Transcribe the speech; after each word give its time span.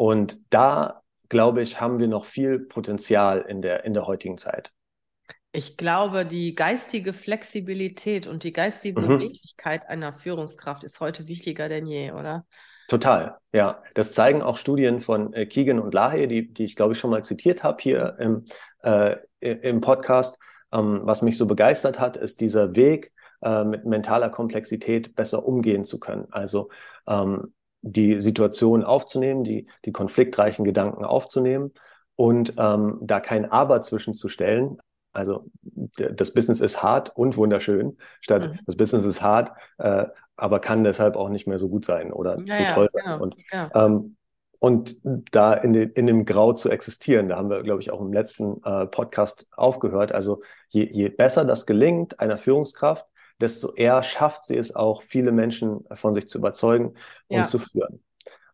Und 0.00 0.38
da, 0.48 1.02
glaube 1.28 1.60
ich, 1.60 1.78
haben 1.78 1.98
wir 1.98 2.08
noch 2.08 2.24
viel 2.24 2.58
Potenzial 2.58 3.44
in 3.46 3.60
der, 3.60 3.84
in 3.84 3.92
der 3.92 4.06
heutigen 4.06 4.38
Zeit. 4.38 4.72
Ich 5.52 5.76
glaube, 5.76 6.24
die 6.24 6.54
geistige 6.54 7.12
Flexibilität 7.12 8.26
und 8.26 8.42
die 8.42 8.54
geistige 8.54 8.98
mhm. 8.98 9.08
Beweglichkeit 9.08 9.86
einer 9.90 10.14
Führungskraft 10.14 10.84
ist 10.84 11.00
heute 11.00 11.28
wichtiger 11.28 11.68
denn 11.68 11.86
je, 11.86 12.12
oder? 12.12 12.46
Total, 12.88 13.36
ja. 13.52 13.82
Das 13.92 14.14
zeigen 14.14 14.40
auch 14.40 14.56
Studien 14.56 15.00
von 15.00 15.34
äh, 15.34 15.44
Keegan 15.44 15.78
und 15.78 15.92
Lahe, 15.92 16.26
die, 16.28 16.50
die 16.50 16.64
ich, 16.64 16.76
glaube 16.76 16.94
ich, 16.94 16.98
schon 16.98 17.10
mal 17.10 17.22
zitiert 17.22 17.62
habe 17.62 17.82
hier 17.82 18.16
im, 18.18 18.46
äh, 18.82 19.16
im 19.40 19.82
Podcast. 19.82 20.38
Ähm, 20.72 21.00
was 21.02 21.20
mich 21.20 21.36
so 21.36 21.46
begeistert 21.46 22.00
hat, 22.00 22.16
ist 22.16 22.40
dieser 22.40 22.74
Weg, 22.74 23.12
äh, 23.42 23.64
mit 23.64 23.84
mentaler 23.84 24.30
Komplexität 24.30 25.14
besser 25.14 25.44
umgehen 25.44 25.84
zu 25.84 26.00
können. 26.00 26.26
Also 26.30 26.70
ähm, 27.06 27.52
die 27.82 28.20
Situation 28.20 28.84
aufzunehmen, 28.84 29.44
die, 29.44 29.66
die 29.84 29.92
konfliktreichen 29.92 30.64
Gedanken 30.64 31.04
aufzunehmen 31.04 31.72
und 32.16 32.54
ähm, 32.58 32.98
da 33.00 33.20
kein 33.20 33.50
Aber 33.50 33.80
zwischenzustellen, 33.80 34.78
also 35.12 35.46
das 35.62 36.34
Business 36.34 36.60
ist 36.60 36.82
hart 36.82 37.16
und 37.16 37.36
wunderschön, 37.36 37.98
statt 38.20 38.50
mhm. 38.50 38.58
das 38.66 38.76
Business 38.76 39.04
ist 39.04 39.22
hart, 39.22 39.52
äh, 39.78 40.06
aber 40.36 40.60
kann 40.60 40.84
deshalb 40.84 41.16
auch 41.16 41.28
nicht 41.28 41.46
mehr 41.46 41.58
so 41.58 41.68
gut 41.68 41.84
sein 41.84 42.12
oder 42.12 42.38
ja, 42.44 42.54
zu 42.54 42.74
toll 42.74 42.88
sein. 42.92 43.04
Genau. 43.04 43.22
Und, 43.22 43.36
ja. 43.52 43.70
ähm, 43.74 44.16
und 44.58 44.96
da 45.32 45.54
in, 45.54 45.72
de, 45.72 45.90
in 45.94 46.06
dem 46.06 46.24
Grau 46.26 46.52
zu 46.52 46.70
existieren, 46.70 47.28
da 47.28 47.36
haben 47.36 47.50
wir, 47.50 47.62
glaube 47.62 47.80
ich, 47.80 47.90
auch 47.90 48.00
im 48.00 48.12
letzten 48.12 48.62
äh, 48.64 48.86
Podcast 48.86 49.48
aufgehört. 49.56 50.12
Also 50.12 50.42
je, 50.68 50.84
je 50.84 51.08
besser 51.08 51.44
das 51.44 51.66
gelingt 51.66 52.20
einer 52.20 52.36
Führungskraft, 52.36 53.06
desto 53.40 53.72
eher 53.74 54.02
schafft 54.02 54.44
sie 54.44 54.56
es 54.56 54.76
auch, 54.76 55.02
viele 55.02 55.32
Menschen 55.32 55.84
von 55.92 56.14
sich 56.14 56.28
zu 56.28 56.38
überzeugen 56.38 56.94
und 57.28 57.38
ja. 57.38 57.44
zu 57.44 57.58
führen. 57.58 58.02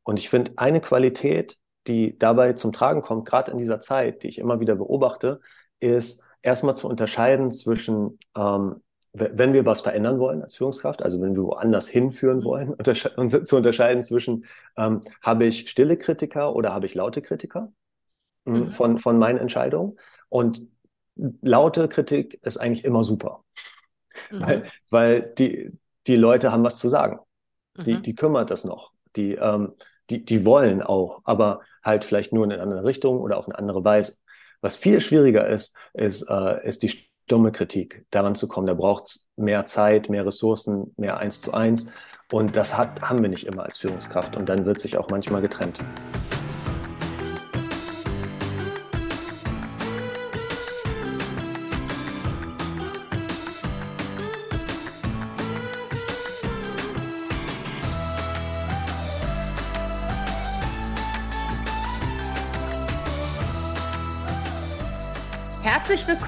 Und 0.03 0.19
ich 0.19 0.29
finde, 0.29 0.53
eine 0.57 0.81
Qualität, 0.81 1.59
die 1.87 2.17
dabei 2.19 2.53
zum 2.53 2.73
Tragen 2.73 3.03
kommt, 3.03 3.27
gerade 3.27 3.51
in 3.51 3.59
dieser 3.59 3.80
Zeit, 3.80 4.23
die 4.23 4.29
ich 4.29 4.39
immer 4.39 4.61
wieder 4.61 4.77
beobachte, 4.77 5.41
ist, 5.80 6.25
erstmal 6.43 6.77
zu 6.77 6.88
unterscheiden 6.88 7.52
zwischen, 7.52 8.19
ähm, 8.37 8.83
wenn 9.13 9.52
wir 9.52 9.66
was 9.66 9.80
verändern 9.80 10.19
wollen 10.19 10.43
als 10.43 10.57
Führungskraft, 10.57 11.03
also 11.03 11.21
wenn 11.21 11.35
wir 11.35 11.43
woanders 11.43 11.88
hinführen 11.88 12.45
wollen, 12.45 12.73
untersche 12.75 13.10
und 13.16 13.49
zu 13.49 13.57
unterscheiden 13.57 14.03
zwischen, 14.03 14.45
ähm, 14.77 15.01
habe 15.23 15.47
ich 15.47 15.69
stille 15.69 15.97
Kritiker 15.97 16.55
oder 16.55 16.73
habe 16.73 16.87
ich 16.87 16.95
laute 16.95 17.23
Kritiker 17.23 17.73
hm, 18.45 18.55
mhm. 18.55 18.71
von, 18.71 18.99
von 18.99 19.19
meinen 19.19 19.38
Entscheidungen. 19.38 19.99
Und 20.29 20.63
laute 21.41 21.88
Kritik 21.88 22.38
ist 22.43 22.59
eigentlich 22.59 22.85
immer 22.85 23.03
super, 23.03 23.43
mhm. 24.31 24.41
weil, 24.41 24.65
weil 24.91 25.23
die, 25.39 25.73
die 26.07 26.17
Leute 26.17 26.53
haben 26.53 26.65
was 26.65 26.77
zu 26.77 26.89
sagen. 26.89 27.21
Mhm. 27.77 27.85
Die, 27.85 28.03
die 28.03 28.15
kümmert 28.15 28.51
das 28.51 28.65
noch. 28.65 28.93
Die, 29.17 29.35
ähm, 29.35 29.73
die, 30.11 30.25
die 30.25 30.45
wollen 30.45 30.83
auch, 30.83 31.21
aber 31.25 31.61
halt 31.83 32.05
vielleicht 32.05 32.33
nur 32.33 32.45
in 32.45 32.53
eine 32.53 32.63
andere 32.63 32.85
Richtung 32.85 33.21
oder 33.21 33.39
auf 33.39 33.49
eine 33.49 33.59
andere 33.59 33.85
Weise. 33.85 34.17
Was 34.61 34.77
viel 34.77 35.01
schwieriger 35.01 35.49
ist, 35.49 35.77
ist, 35.95 36.29
äh, 36.29 36.67
ist 36.67 36.83
die 36.83 37.09
stumme 37.25 37.51
Kritik, 37.51 38.07
daran 38.11 38.35
zu 38.35 38.47
kommen. 38.47 38.67
Da 38.67 38.75
braucht 38.75 39.07
es 39.07 39.29
mehr 39.37 39.65
Zeit, 39.65 40.09
mehr 40.09 40.25
Ressourcen, 40.25 40.95
mehr 40.97 41.19
eins 41.19 41.41
zu 41.41 41.53
eins. 41.53 41.87
Und 42.31 42.57
das 42.57 42.77
hat, 42.77 43.03
haben 43.03 43.23
wir 43.23 43.29
nicht 43.29 43.47
immer 43.47 43.65
als 43.65 43.79
Führungskraft. 43.79 44.37
Und 44.37 44.49
dann 44.49 44.65
wird 44.65 44.81
sich 44.81 44.97
auch 44.97 45.11
manchmal 45.11 45.43
getrennt. 45.43 45.79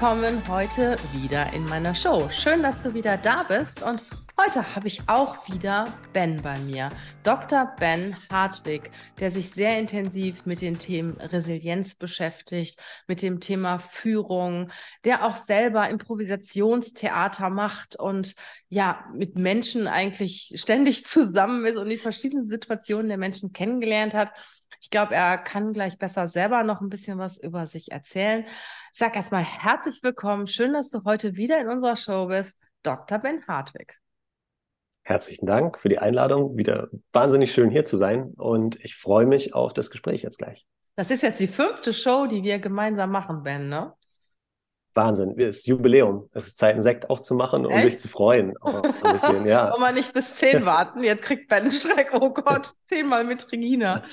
Willkommen 0.01 0.41
heute 0.47 0.95
wieder 1.11 1.51
in 1.51 1.65
meiner 1.65 1.93
Show. 1.93 2.29
Schön, 2.29 2.63
dass 2.63 2.79
du 2.79 2.93
wieder 2.93 3.17
da 3.17 3.43
bist 3.43 3.83
und 3.83 4.01
heute 4.41 4.73
habe 4.73 4.87
ich 4.87 5.01
auch 5.07 5.45
wieder 5.49 5.83
Ben 6.13 6.41
bei 6.41 6.57
mir. 6.59 6.87
Dr. 7.23 7.75
Ben 7.77 8.15
Hartwig, 8.31 8.91
der 9.19 9.29
sich 9.29 9.49
sehr 9.49 9.77
intensiv 9.77 10.45
mit 10.45 10.61
den 10.61 10.79
Themen 10.79 11.17
Resilienz 11.19 11.95
beschäftigt, 11.95 12.79
mit 13.07 13.21
dem 13.21 13.41
Thema 13.41 13.79
Führung, 13.79 14.71
der 15.03 15.25
auch 15.25 15.35
selber 15.35 15.89
Improvisationstheater 15.89 17.49
macht 17.49 17.97
und 17.97 18.35
ja, 18.69 19.03
mit 19.13 19.35
Menschen 19.35 19.85
eigentlich 19.85 20.53
ständig 20.55 21.05
zusammen 21.07 21.65
ist 21.65 21.75
und 21.75 21.89
die 21.89 21.97
verschiedenen 21.97 22.45
Situationen 22.45 23.09
der 23.09 23.17
Menschen 23.17 23.51
kennengelernt 23.51 24.13
hat. 24.13 24.31
Ich 24.79 24.89
glaube, 24.89 25.13
er 25.13 25.37
kann 25.37 25.73
gleich 25.73 25.97
besser 25.97 26.29
selber 26.29 26.63
noch 26.63 26.79
ein 26.79 26.87
bisschen 26.87 27.17
was 27.17 27.37
über 27.37 27.67
sich 27.67 27.91
erzählen. 27.91 28.45
Ich 28.99 29.01
sage 29.01 29.15
erstmal 29.15 29.45
herzlich 29.45 30.03
willkommen. 30.03 30.45
Schön, 30.45 30.73
dass 30.73 30.89
du 30.89 31.05
heute 31.05 31.37
wieder 31.37 31.57
in 31.61 31.69
unserer 31.69 31.95
Show 31.95 32.25
bist, 32.25 32.57
Dr. 32.83 33.17
Ben 33.19 33.41
Hartwig. 33.47 33.97
Herzlichen 35.03 35.45
Dank 35.45 35.77
für 35.77 35.87
die 35.87 35.99
Einladung. 35.99 36.57
Wieder 36.57 36.89
wahnsinnig 37.13 37.53
schön 37.53 37.69
hier 37.69 37.85
zu 37.85 37.95
sein 37.95 38.33
und 38.35 38.75
ich 38.83 38.97
freue 38.97 39.25
mich 39.25 39.53
auf 39.53 39.71
das 39.71 39.89
Gespräch 39.89 40.23
jetzt 40.23 40.39
gleich. 40.39 40.65
Das 40.97 41.11
ist 41.11 41.23
jetzt 41.23 41.39
die 41.39 41.47
fünfte 41.47 41.93
Show, 41.93 42.27
die 42.27 42.43
wir 42.43 42.59
gemeinsam 42.59 43.11
machen, 43.11 43.41
Ben, 43.41 43.69
ne? 43.69 43.93
Wahnsinn, 44.93 45.39
es 45.39 45.59
ist 45.59 45.67
Jubiläum. 45.67 46.29
Es 46.33 46.47
ist 46.47 46.57
Zeit, 46.57 46.73
einen 46.73 46.81
Sekt 46.81 47.09
aufzumachen 47.09 47.65
und 47.65 47.71
um 47.71 47.81
sich 47.81 47.99
zu 47.99 48.09
freuen. 48.09 48.53
ein 48.61 49.13
bisschen, 49.13 49.47
ja. 49.47 49.71
Wollen 49.71 49.81
wir 49.81 49.91
nicht 49.93 50.11
bis 50.11 50.35
zehn 50.35 50.65
warten? 50.65 51.01
Jetzt 51.03 51.23
kriegt 51.23 51.47
Ben 51.47 51.71
Schreck. 51.71 52.11
Oh 52.15 52.31
Gott, 52.33 52.73
zehnmal 52.81 53.23
mit 53.23 53.49
Regina. 53.49 54.03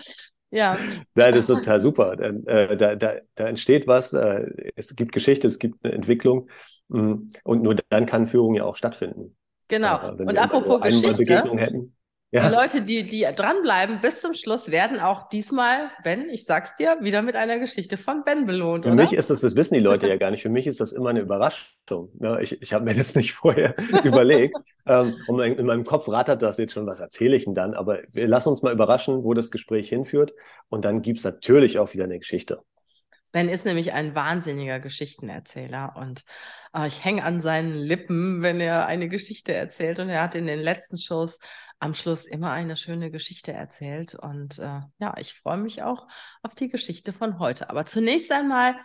Ja. 0.56 0.74
Nein, 1.14 1.34
das 1.34 1.50
ist 1.50 1.54
total 1.54 1.78
super. 1.78 2.18
Äh, 2.18 2.78
da, 2.78 2.96
da, 2.96 3.16
da 3.34 3.46
entsteht 3.46 3.86
was, 3.86 4.14
äh, 4.14 4.46
es 4.74 4.96
gibt 4.96 5.12
Geschichte, 5.12 5.46
es 5.46 5.58
gibt 5.58 5.84
eine 5.84 5.92
Entwicklung 5.92 6.48
mm, 6.88 7.14
und 7.44 7.62
nur 7.62 7.76
dann 7.90 8.06
kann 8.06 8.26
Führung 8.26 8.54
ja 8.54 8.64
auch 8.64 8.76
stattfinden. 8.76 9.36
Genau. 9.68 10.12
Und 10.12 10.38
apropos 10.38 10.80
Geschichte, 10.80 11.24
hätten, 11.58 11.95
ja. 12.36 12.48
Die 12.48 12.54
Leute, 12.54 12.82
die, 12.82 13.02
die 13.04 13.26
dranbleiben 13.34 14.00
bis 14.00 14.20
zum 14.20 14.34
Schluss, 14.34 14.70
werden 14.70 15.00
auch 15.00 15.28
diesmal, 15.28 15.90
Ben, 16.04 16.28
ich 16.28 16.44
sag's 16.44 16.76
dir, 16.76 16.98
wieder 17.00 17.22
mit 17.22 17.34
einer 17.36 17.58
Geschichte 17.58 17.96
von 17.96 18.24
Ben 18.24 18.46
belohnt. 18.46 18.84
Für 18.84 18.92
oder? 18.92 19.02
mich 19.02 19.12
ist 19.12 19.30
das, 19.30 19.40
das 19.40 19.56
wissen 19.56 19.74
die 19.74 19.80
Leute 19.80 20.08
ja 20.08 20.16
gar 20.16 20.30
nicht. 20.30 20.42
Für 20.42 20.48
mich 20.48 20.66
ist 20.66 20.80
das 20.80 20.92
immer 20.92 21.10
eine 21.10 21.20
Überraschung. 21.20 22.10
Ne? 22.18 22.38
Ich, 22.42 22.60
ich 22.60 22.72
habe 22.72 22.84
mir 22.84 22.94
das 22.94 23.14
nicht 23.14 23.32
vorher 23.32 23.74
überlegt. 24.04 24.56
Ähm, 24.86 25.14
und 25.26 25.40
in 25.40 25.66
meinem 25.66 25.84
Kopf 25.84 26.08
rattert 26.08 26.42
das 26.42 26.58
jetzt 26.58 26.72
schon, 26.72 26.86
was 26.86 27.00
erzähle 27.00 27.36
ich 27.36 27.44
denn 27.44 27.54
dann? 27.54 27.74
Aber 27.74 27.98
wir 28.12 28.28
lassen 28.28 28.50
uns 28.50 28.62
mal 28.62 28.72
überraschen, 28.72 29.24
wo 29.24 29.34
das 29.34 29.50
Gespräch 29.50 29.88
hinführt. 29.88 30.32
Und 30.68 30.84
dann 30.84 31.02
gibt's 31.02 31.24
natürlich 31.24 31.78
auch 31.78 31.92
wieder 31.94 32.04
eine 32.04 32.18
Geschichte. 32.18 32.60
Ben 33.36 33.50
ist 33.50 33.66
nämlich 33.66 33.92
ein 33.92 34.14
wahnsinniger 34.14 34.80
Geschichtenerzähler 34.80 35.94
und 35.96 36.24
äh, 36.74 36.86
ich 36.86 37.04
hänge 37.04 37.22
an 37.22 37.42
seinen 37.42 37.74
Lippen, 37.74 38.40
wenn 38.40 38.60
er 38.60 38.86
eine 38.86 39.08
Geschichte 39.08 39.52
erzählt. 39.52 39.98
Und 39.98 40.08
er 40.08 40.22
hat 40.22 40.34
in 40.34 40.46
den 40.46 40.58
letzten 40.58 40.96
Shows 40.96 41.38
am 41.78 41.94
Schluss 41.94 42.24
immer 42.24 42.52
eine 42.52 42.76
schöne 42.76 43.10
Geschichte 43.10 43.52
erzählt. 43.52 44.14
Und 44.14 44.58
äh, 44.58 44.80
ja, 44.98 45.16
ich 45.18 45.34
freue 45.34 45.58
mich 45.58 45.82
auch 45.82 46.06
auf 46.42 46.54
die 46.54 46.68
Geschichte 46.68 47.12
von 47.12 47.38
heute. 47.38 47.70
Aber 47.70 47.86
zunächst 47.86 48.32
einmal 48.32 48.76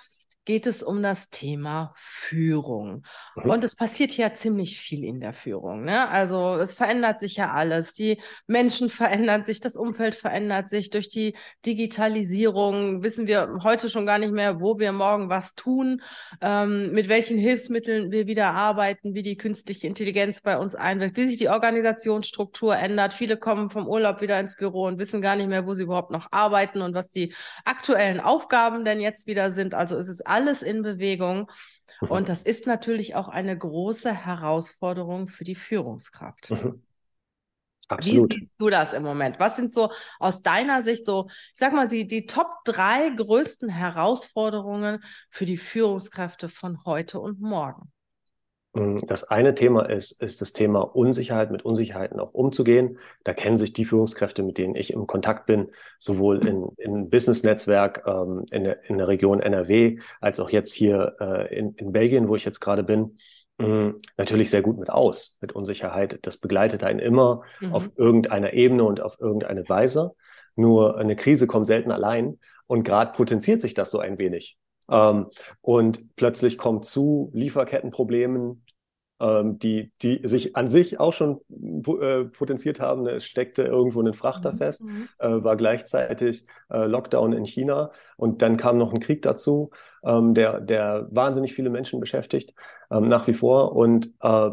geht 0.45 0.65
es 0.65 0.81
um 0.81 1.03
das 1.03 1.29
Thema 1.29 1.93
Führung. 1.95 3.03
Mhm. 3.35 3.49
Und 3.49 3.63
es 3.63 3.75
passiert 3.75 4.15
ja 4.17 4.33
ziemlich 4.33 4.79
viel 4.79 5.03
in 5.03 5.19
der 5.19 5.33
Führung. 5.33 5.83
Ne? 5.83 6.09
Also 6.09 6.55
es 6.55 6.73
verändert 6.73 7.19
sich 7.19 7.35
ja 7.35 7.51
alles. 7.51 7.93
Die 7.93 8.19
Menschen 8.47 8.89
verändern 9.01 9.45
sich, 9.45 9.61
das 9.61 9.75
Umfeld 9.75 10.15
verändert 10.15 10.69
sich. 10.69 10.89
Durch 10.89 11.09
die 11.09 11.35
Digitalisierung 11.65 13.03
wissen 13.03 13.27
wir 13.27 13.59
heute 13.63 13.89
schon 13.89 14.05
gar 14.05 14.17
nicht 14.17 14.33
mehr, 14.33 14.59
wo 14.59 14.79
wir 14.79 14.91
morgen 14.91 15.29
was 15.29 15.53
tun, 15.53 16.01
ähm, 16.41 16.91
mit 16.91 17.07
welchen 17.07 17.37
Hilfsmitteln 17.37 18.11
wir 18.11 18.25
wieder 18.25 18.51
arbeiten, 18.53 19.13
wie 19.13 19.23
die 19.23 19.37
künstliche 19.37 19.87
Intelligenz 19.87 20.41
bei 20.41 20.57
uns 20.57 20.73
einwirkt, 20.73 21.17
wie 21.17 21.27
sich 21.27 21.37
die 21.37 21.49
Organisationsstruktur 21.49 22.75
ändert. 22.75 23.13
Viele 23.13 23.37
kommen 23.37 23.69
vom 23.69 23.87
Urlaub 23.87 24.21
wieder 24.21 24.39
ins 24.39 24.55
Büro 24.55 24.85
und 24.85 24.97
wissen 24.97 25.21
gar 25.21 25.35
nicht 25.35 25.49
mehr, 25.49 25.67
wo 25.67 25.73
sie 25.73 25.83
überhaupt 25.83 26.11
noch 26.11 26.27
arbeiten 26.31 26.81
und 26.81 26.95
was 26.95 27.09
die 27.09 27.33
aktuellen 27.63 28.19
Aufgaben 28.19 28.83
denn 28.85 28.99
jetzt 28.99 29.27
wieder 29.27 29.51
sind. 29.51 29.73
Also 29.73 29.95
es 29.97 30.09
ist 30.09 30.25
alles 30.31 30.40
in 30.61 30.81
Bewegung. 30.81 31.51
Mhm. 32.01 32.11
Und 32.11 32.29
das 32.29 32.43
ist 32.43 32.67
natürlich 32.67 33.15
auch 33.15 33.27
eine 33.27 33.57
große 33.57 34.13
Herausforderung 34.13 35.27
für 35.27 35.43
die 35.43 35.55
Führungskraft. 35.55 36.49
Mhm. 36.51 36.83
Absolut. 37.87 38.31
Wie 38.31 38.35
siehst 38.35 38.51
du 38.57 38.69
das 38.69 38.93
im 38.93 39.03
Moment? 39.03 39.39
Was 39.39 39.57
sind 39.57 39.73
so 39.73 39.91
aus 40.17 40.41
deiner 40.41 40.81
Sicht 40.81 41.05
so, 41.05 41.27
ich 41.29 41.59
sag 41.59 41.73
mal, 41.73 41.89
die, 41.89 42.07
die 42.07 42.25
Top 42.25 42.47
drei 42.63 43.09
größten 43.09 43.67
Herausforderungen 43.67 45.03
für 45.29 45.45
die 45.45 45.57
Führungskräfte 45.57 46.47
von 46.47 46.85
heute 46.85 47.19
und 47.19 47.41
morgen? 47.41 47.91
Mm, 48.73 48.97
das 49.05 49.25
eine 49.25 49.53
Thema 49.53 49.89
ist, 49.89 50.21
ist 50.21 50.41
das 50.41 50.53
Thema 50.53 50.79
Unsicherheit, 50.79 51.51
mit 51.51 51.63
Unsicherheiten 51.65 52.19
auch 52.19 52.33
umzugehen. 52.33 52.97
Da 53.23 53.33
kennen 53.33 53.57
sich 53.57 53.73
die 53.73 53.85
Führungskräfte, 53.85 54.43
mit 54.43 54.57
denen 54.57 54.75
ich 54.75 54.93
im 54.93 55.07
Kontakt 55.07 55.45
bin, 55.45 55.69
sowohl 55.99 56.47
in, 56.47 56.69
in 56.77 57.09
Business-Netzwerk 57.09 58.03
ähm, 58.05 58.45
in, 58.51 58.63
der, 58.63 58.83
in 58.89 58.97
der 58.97 59.07
Region 59.07 59.41
NRW 59.41 59.99
als 60.21 60.39
auch 60.39 60.49
jetzt 60.49 60.73
hier 60.73 61.15
äh, 61.19 61.57
in, 61.57 61.73
in 61.75 61.91
Belgien, 61.91 62.27
wo 62.29 62.35
ich 62.35 62.45
jetzt 62.45 62.61
gerade 62.61 62.83
bin, 62.83 63.17
mh, 63.57 63.93
natürlich 64.17 64.49
sehr 64.49 64.61
gut 64.61 64.77
mit 64.79 64.89
aus, 64.89 65.37
mit 65.41 65.53
Unsicherheit. 65.53 66.19
Das 66.21 66.37
begleitet 66.37 66.83
einen 66.83 66.99
immer 66.99 67.43
mhm. 67.59 67.73
auf 67.73 67.91
irgendeiner 67.95 68.53
Ebene 68.53 68.83
und 68.83 69.01
auf 69.01 69.19
irgendeine 69.19 69.67
Weise. 69.67 70.13
Nur 70.55 70.97
eine 70.97 71.15
Krise 71.15 71.47
kommt 71.47 71.67
selten 71.67 71.91
allein 71.91 72.39
und 72.67 72.83
gerade 72.83 73.11
potenziert 73.11 73.61
sich 73.61 73.73
das 73.73 73.91
so 73.91 73.99
ein 73.99 74.17
wenig. 74.17 74.57
Ähm, 74.91 75.27
und 75.61 76.15
plötzlich 76.15 76.57
kommt 76.57 76.85
zu 76.85 77.31
Lieferkettenproblemen, 77.33 78.63
ähm, 79.21 79.59
die, 79.59 79.91
die 80.01 80.21
sich 80.23 80.55
an 80.55 80.67
sich 80.67 80.99
auch 80.99 81.13
schon 81.13 81.41
äh, 81.49 82.25
potenziert 82.25 82.79
haben. 82.79 83.07
Es 83.07 83.25
steckte 83.25 83.63
irgendwo 83.63 84.01
ein 84.01 84.13
Frachter 84.13 84.53
mhm. 84.53 84.57
fest, 84.57 84.83
mhm. 84.83 85.07
äh, 85.19 85.43
war 85.43 85.55
gleichzeitig 85.55 86.45
äh, 86.69 86.85
Lockdown 86.85 87.33
in 87.33 87.45
China 87.45 87.91
und 88.17 88.41
dann 88.41 88.57
kam 88.57 88.77
noch 88.77 88.93
ein 88.93 88.99
Krieg 88.99 89.21
dazu, 89.21 89.69
ähm, 90.03 90.33
der, 90.33 90.59
der 90.59 91.07
wahnsinnig 91.11 91.53
viele 91.53 91.69
Menschen 91.69 91.99
beschäftigt, 91.99 92.53
ähm, 92.89 93.05
nach 93.05 93.27
wie 93.27 93.33
vor. 93.33 93.75
Und 93.75 94.11
äh, 94.21 94.49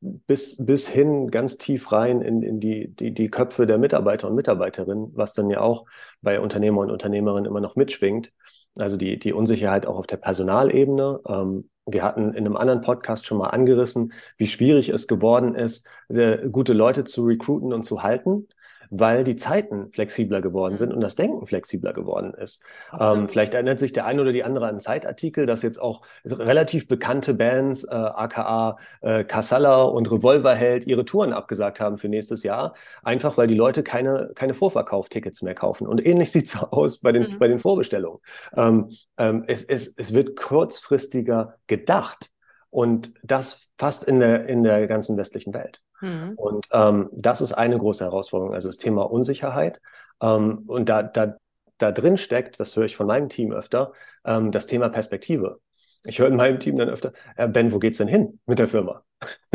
bis, 0.00 0.64
bis 0.64 0.86
hin 0.86 1.28
ganz 1.28 1.58
tief 1.58 1.90
rein 1.90 2.22
in, 2.22 2.42
in 2.42 2.60
die, 2.60 2.94
die, 2.94 3.12
die 3.12 3.30
Köpfe 3.30 3.66
der 3.66 3.78
Mitarbeiter 3.78 4.28
und 4.28 4.36
Mitarbeiterinnen, 4.36 5.10
was 5.14 5.32
dann 5.32 5.50
ja 5.50 5.60
auch 5.60 5.86
bei 6.22 6.38
Unternehmer 6.40 6.82
und 6.82 6.90
Unternehmerinnen 6.90 7.46
immer 7.46 7.60
noch 7.60 7.74
mitschwingt. 7.74 8.32
Also 8.78 8.96
die, 8.96 9.18
die 9.18 9.32
Unsicherheit 9.32 9.86
auch 9.86 9.96
auf 9.96 10.06
der 10.06 10.16
Personalebene. 10.16 11.20
Ähm, 11.26 11.70
wir 11.86 12.02
hatten 12.02 12.34
in 12.34 12.46
einem 12.46 12.56
anderen 12.56 12.82
Podcast 12.82 13.26
schon 13.26 13.38
mal 13.38 13.48
angerissen, 13.48 14.12
wie 14.36 14.46
schwierig 14.46 14.90
es 14.90 15.06
geworden 15.06 15.54
ist, 15.54 15.88
äh, 16.08 16.48
gute 16.48 16.74
Leute 16.74 17.04
zu 17.04 17.24
recruiten 17.24 17.72
und 17.72 17.82
zu 17.82 18.02
halten 18.02 18.46
weil 18.90 19.24
die 19.24 19.36
Zeiten 19.36 19.90
flexibler 19.92 20.40
geworden 20.40 20.76
sind 20.76 20.92
und 20.92 21.00
das 21.00 21.14
Denken 21.14 21.46
flexibler 21.46 21.92
geworden 21.92 22.34
ist. 22.34 22.62
Ähm, 22.98 23.28
vielleicht 23.28 23.54
erinnert 23.54 23.78
sich 23.78 23.92
der 23.92 24.06
eine 24.06 24.22
oder 24.22 24.32
die 24.32 24.44
andere 24.44 24.66
an 24.66 24.80
Zeitartikel, 24.80 25.46
dass 25.46 25.62
jetzt 25.62 25.80
auch 25.80 26.02
relativ 26.24 26.88
bekannte 26.88 27.34
Bands, 27.34 27.84
äh, 27.84 27.94
aka 27.94 28.78
äh, 29.00 29.24
Casalla 29.24 29.82
und 29.82 30.10
Revolverheld, 30.10 30.86
ihre 30.86 31.04
Touren 31.04 31.32
abgesagt 31.32 31.80
haben 31.80 31.98
für 31.98 32.08
nächstes 32.08 32.42
Jahr, 32.42 32.74
einfach 33.02 33.36
weil 33.36 33.46
die 33.46 33.54
Leute 33.54 33.82
keine, 33.82 34.30
keine 34.34 34.54
Vorverkauftickets 34.54 35.42
mehr 35.42 35.54
kaufen. 35.54 35.86
Und 35.86 36.04
ähnlich 36.04 36.32
sieht 36.32 36.46
es 36.46 36.56
aus 36.56 36.98
bei 36.98 37.12
den, 37.12 37.32
mhm. 37.32 37.38
bei 37.38 37.48
den 37.48 37.58
Vorbestellungen. 37.58 38.20
Ähm, 38.56 38.90
ähm, 39.16 39.44
es, 39.46 39.64
es, 39.64 39.94
es 39.96 40.14
wird 40.14 40.36
kurzfristiger 40.36 41.56
gedacht. 41.66 42.30
Und 42.70 43.14
das 43.22 43.68
fast 43.78 44.04
in 44.04 44.20
der, 44.20 44.46
in 44.46 44.62
der 44.62 44.86
ganzen 44.86 45.16
westlichen 45.16 45.54
Welt. 45.54 45.80
Mhm. 46.00 46.34
Und 46.36 46.66
ähm, 46.72 47.08
das 47.12 47.40
ist 47.40 47.52
eine 47.52 47.78
große 47.78 48.04
Herausforderung, 48.04 48.54
also 48.54 48.68
das 48.68 48.78
Thema 48.78 49.10
Unsicherheit. 49.10 49.80
Ähm, 50.20 50.64
und 50.66 50.88
da, 50.88 51.02
da, 51.02 51.36
da 51.78 51.92
drin 51.92 52.16
steckt, 52.16 52.60
das 52.60 52.76
höre 52.76 52.84
ich 52.84 52.96
von 52.96 53.06
meinem 53.06 53.28
Team 53.28 53.52
öfter, 53.52 53.92
ähm, 54.24 54.52
das 54.52 54.66
Thema 54.66 54.88
Perspektive. 54.88 55.60
Ich 56.04 56.18
höre 56.20 56.28
in 56.28 56.36
meinem 56.36 56.60
Team 56.60 56.76
dann 56.76 56.88
öfter, 56.88 57.12
äh, 57.36 57.48
Ben, 57.48 57.72
wo 57.72 57.78
geht's 57.78 57.98
denn 57.98 58.08
hin 58.08 58.40
mit 58.46 58.58
der 58.58 58.68
Firma? 58.68 59.02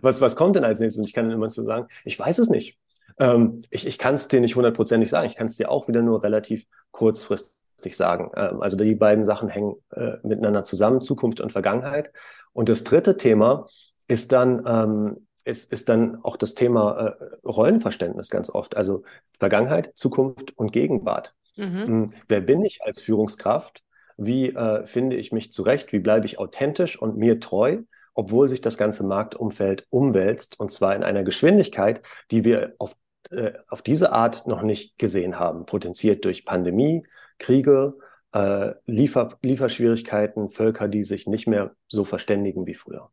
was, 0.00 0.20
was 0.20 0.36
kommt 0.36 0.56
denn 0.56 0.64
als 0.64 0.80
nächstes? 0.80 0.98
Und 0.98 1.04
ich 1.06 1.12
kann 1.12 1.26
dann 1.26 1.36
immer 1.36 1.50
so 1.50 1.62
sagen, 1.62 1.86
ich 2.04 2.18
weiß 2.18 2.38
es 2.38 2.48
nicht. 2.48 2.78
Ähm, 3.18 3.60
ich 3.70 3.86
ich 3.86 3.98
kann 3.98 4.14
es 4.14 4.28
dir 4.28 4.40
nicht 4.40 4.56
hundertprozentig 4.56 5.10
sagen. 5.10 5.26
Ich 5.26 5.36
kann 5.36 5.46
es 5.46 5.56
dir 5.56 5.70
auch 5.70 5.88
wieder 5.88 6.02
nur 6.02 6.22
relativ 6.22 6.66
kurzfristig 6.92 7.96
sagen. 7.96 8.30
Ähm, 8.36 8.62
also 8.62 8.76
die 8.76 8.94
beiden 8.94 9.24
Sachen 9.24 9.48
hängen 9.48 9.74
äh, 9.90 10.16
miteinander 10.22 10.64
zusammen, 10.64 11.00
Zukunft 11.02 11.40
und 11.40 11.52
Vergangenheit. 11.52 12.12
Und 12.52 12.68
das 12.68 12.84
dritte 12.84 13.16
Thema 13.16 13.66
ist 14.08 14.32
dann 14.32 14.64
ähm, 14.66 15.26
ist, 15.44 15.72
ist 15.72 15.88
dann 15.88 16.22
auch 16.22 16.36
das 16.36 16.54
Thema 16.54 17.16
äh, 17.20 17.24
Rollenverständnis 17.44 18.30
ganz 18.30 18.50
oft. 18.50 18.76
Also 18.76 19.04
Vergangenheit, 19.38 19.92
Zukunft 19.94 20.56
und 20.56 20.72
Gegenwart. 20.72 21.34
Mhm. 21.56 21.86
Hm, 21.86 22.10
wer 22.28 22.40
bin 22.40 22.64
ich 22.64 22.82
als 22.82 23.00
Führungskraft? 23.00 23.82
Wie 24.16 24.50
äh, 24.50 24.86
finde 24.86 25.16
ich 25.16 25.32
mich 25.32 25.52
zurecht? 25.52 25.92
Wie 25.92 25.98
bleibe 25.98 26.26
ich 26.26 26.38
authentisch 26.38 27.00
und 27.00 27.16
mir 27.16 27.40
treu, 27.40 27.78
obwohl 28.14 28.48
sich 28.48 28.60
das 28.60 28.76
ganze 28.76 29.04
Marktumfeld 29.04 29.86
umwälzt 29.90 30.60
und 30.60 30.70
zwar 30.70 30.94
in 30.94 31.02
einer 31.02 31.24
Geschwindigkeit, 31.24 32.02
die 32.30 32.44
wir 32.44 32.74
auf, 32.78 32.96
äh, 33.30 33.52
auf 33.68 33.82
diese 33.82 34.12
Art 34.12 34.46
noch 34.46 34.62
nicht 34.62 34.98
gesehen 34.98 35.38
haben, 35.38 35.66
potenziert 35.66 36.24
durch 36.24 36.44
Pandemie, 36.44 37.06
Kriege, 37.38 37.94
äh, 38.32 38.72
Liefer 38.86 39.38
Lieferschwierigkeiten, 39.42 40.50
Völker, 40.50 40.88
die 40.88 41.02
sich 41.02 41.26
nicht 41.26 41.46
mehr 41.46 41.74
so 41.88 42.04
verständigen 42.04 42.66
wie 42.66 42.74
früher. 42.74 43.10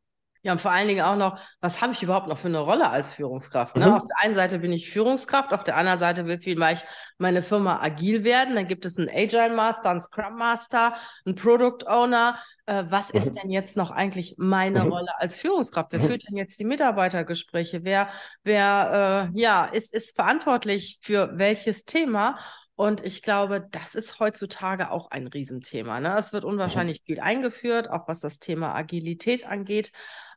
Ja, 0.49 0.53
und 0.53 0.61
vor 0.61 0.71
allen 0.71 0.87
Dingen 0.87 1.05
auch 1.05 1.15
noch, 1.15 1.37
was 1.61 1.79
habe 1.79 1.93
ich 1.93 2.01
überhaupt 2.01 2.27
noch 2.27 2.39
für 2.39 2.47
eine 2.47 2.57
Rolle 2.57 2.89
als 2.89 3.11
Führungskraft? 3.11 3.75
Ne? 3.75 3.85
Mhm. 3.85 3.93
Auf 3.93 4.05
der 4.07 4.15
einen 4.19 4.33
Seite 4.33 4.57
bin 4.57 4.71
ich 4.71 4.89
Führungskraft, 4.89 5.53
auf 5.53 5.63
der 5.63 5.77
anderen 5.77 5.99
Seite 5.99 6.25
will 6.25 6.39
vielleicht 6.41 6.87
meine 7.19 7.43
Firma 7.43 7.79
agil 7.79 8.23
werden. 8.23 8.55
Dann 8.55 8.67
gibt 8.67 8.83
es 8.83 8.97
einen 8.97 9.09
Agile 9.09 9.55
Master, 9.55 9.91
einen 9.91 10.01
Scrum 10.01 10.37
Master, 10.37 10.95
einen 11.23 11.35
Product 11.35 11.85
Owner. 11.85 12.39
Äh, 12.65 12.85
was 12.89 13.13
mhm. 13.13 13.19
ist 13.19 13.33
denn 13.35 13.51
jetzt 13.51 13.77
noch 13.77 13.91
eigentlich 13.91 14.37
meine 14.39 14.85
mhm. 14.85 14.91
Rolle 14.91 15.11
als 15.19 15.37
Führungskraft? 15.37 15.91
Wer 15.91 15.99
mhm. 15.99 16.07
führt 16.07 16.27
denn 16.27 16.35
jetzt 16.35 16.57
die 16.57 16.65
Mitarbeitergespräche? 16.65 17.83
Wer, 17.83 18.09
wer 18.43 19.29
äh, 19.35 19.39
ja, 19.39 19.65
ist, 19.65 19.93
ist 19.93 20.15
verantwortlich 20.15 20.97
für 21.03 21.29
welches 21.37 21.85
Thema? 21.85 22.39
Und 22.79 23.03
ich 23.03 23.23
glaube, 23.23 23.67
das 23.71 23.93
ist 23.93 24.21
heutzutage 24.21 24.89
auch 24.89 25.11
ein 25.11 25.27
Riesenthema. 25.27 25.99
Ne? 25.99 26.15
Es 26.17 26.31
wird 26.31 26.45
mhm. 26.45 26.51
unwahrscheinlich 26.51 27.01
viel 27.05 27.19
eingeführt, 27.19 27.89
auch 27.89 28.07
was 28.07 28.21
das 28.21 28.39
Thema 28.39 28.73
Agilität 28.73 29.45
angeht. 29.45 29.91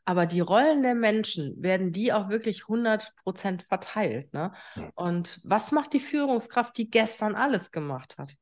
Aber 0.04 0.26
die 0.26 0.40
Rollen 0.40 0.82
der 0.82 0.94
Menschen, 0.94 1.62
werden 1.62 1.92
die 1.92 2.12
auch 2.12 2.28
wirklich 2.28 2.62
100 2.62 3.12
Prozent 3.22 3.64
verteilt? 3.68 4.32
Ne? 4.32 4.52
Und 4.94 5.40
was 5.44 5.70
macht 5.70 5.92
die 5.92 6.00
Führungskraft, 6.00 6.76
die 6.76 6.90
gestern 6.90 7.34
alles 7.36 7.70
gemacht 7.70 8.16
hat? 8.18 8.34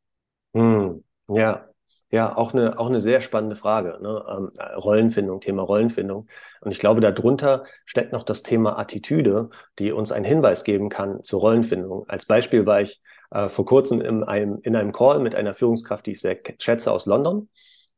Hm, 0.55 1.05
ja, 1.29 1.69
ja, 2.13 2.37
auch 2.37 2.55
eine, 2.55 2.79
auch 2.79 2.89
eine 2.89 2.99
sehr 2.99 3.21
spannende 3.21 3.55
Frage. 3.57 3.99
Ne? 4.01 4.25
Ähm, 4.29 4.51
Rollenfindung, 4.77 5.41
Thema 5.41 5.63
Rollenfindung. 5.63 6.27
Und 6.61 6.73
ich 6.73 6.81
glaube, 6.81 7.01
darunter 7.01 7.65
steckt 7.85 8.13
noch 8.13 8.25
das 8.25 8.43
Thema 8.43 8.79
Attitüde, 8.79 9.51
die 9.79 9.93
uns 9.93 10.11
einen 10.11 10.25
Hinweis 10.25 10.65
geben 10.65 10.89
kann 10.89 11.23
zur 11.23 11.41
Rollenfindung. 11.41 12.09
Als 12.09 12.27
Beispiel 12.27 12.67
war 12.67 12.81
ich 12.81 13.01
äh, 13.31 13.49
vor 13.49 13.65
kurzem 13.65 14.01
in 14.01 14.25
einem, 14.25 14.59
in 14.63 14.75
einem 14.75 14.93
Call 14.93 15.21
mit 15.21 15.37
einer 15.37 15.55
Führungskraft, 15.55 16.07
die 16.07 16.13
ich 16.13 16.21
sehr 16.21 16.39
schätze 16.59 16.91
aus 16.91 17.07
London. 17.07 17.49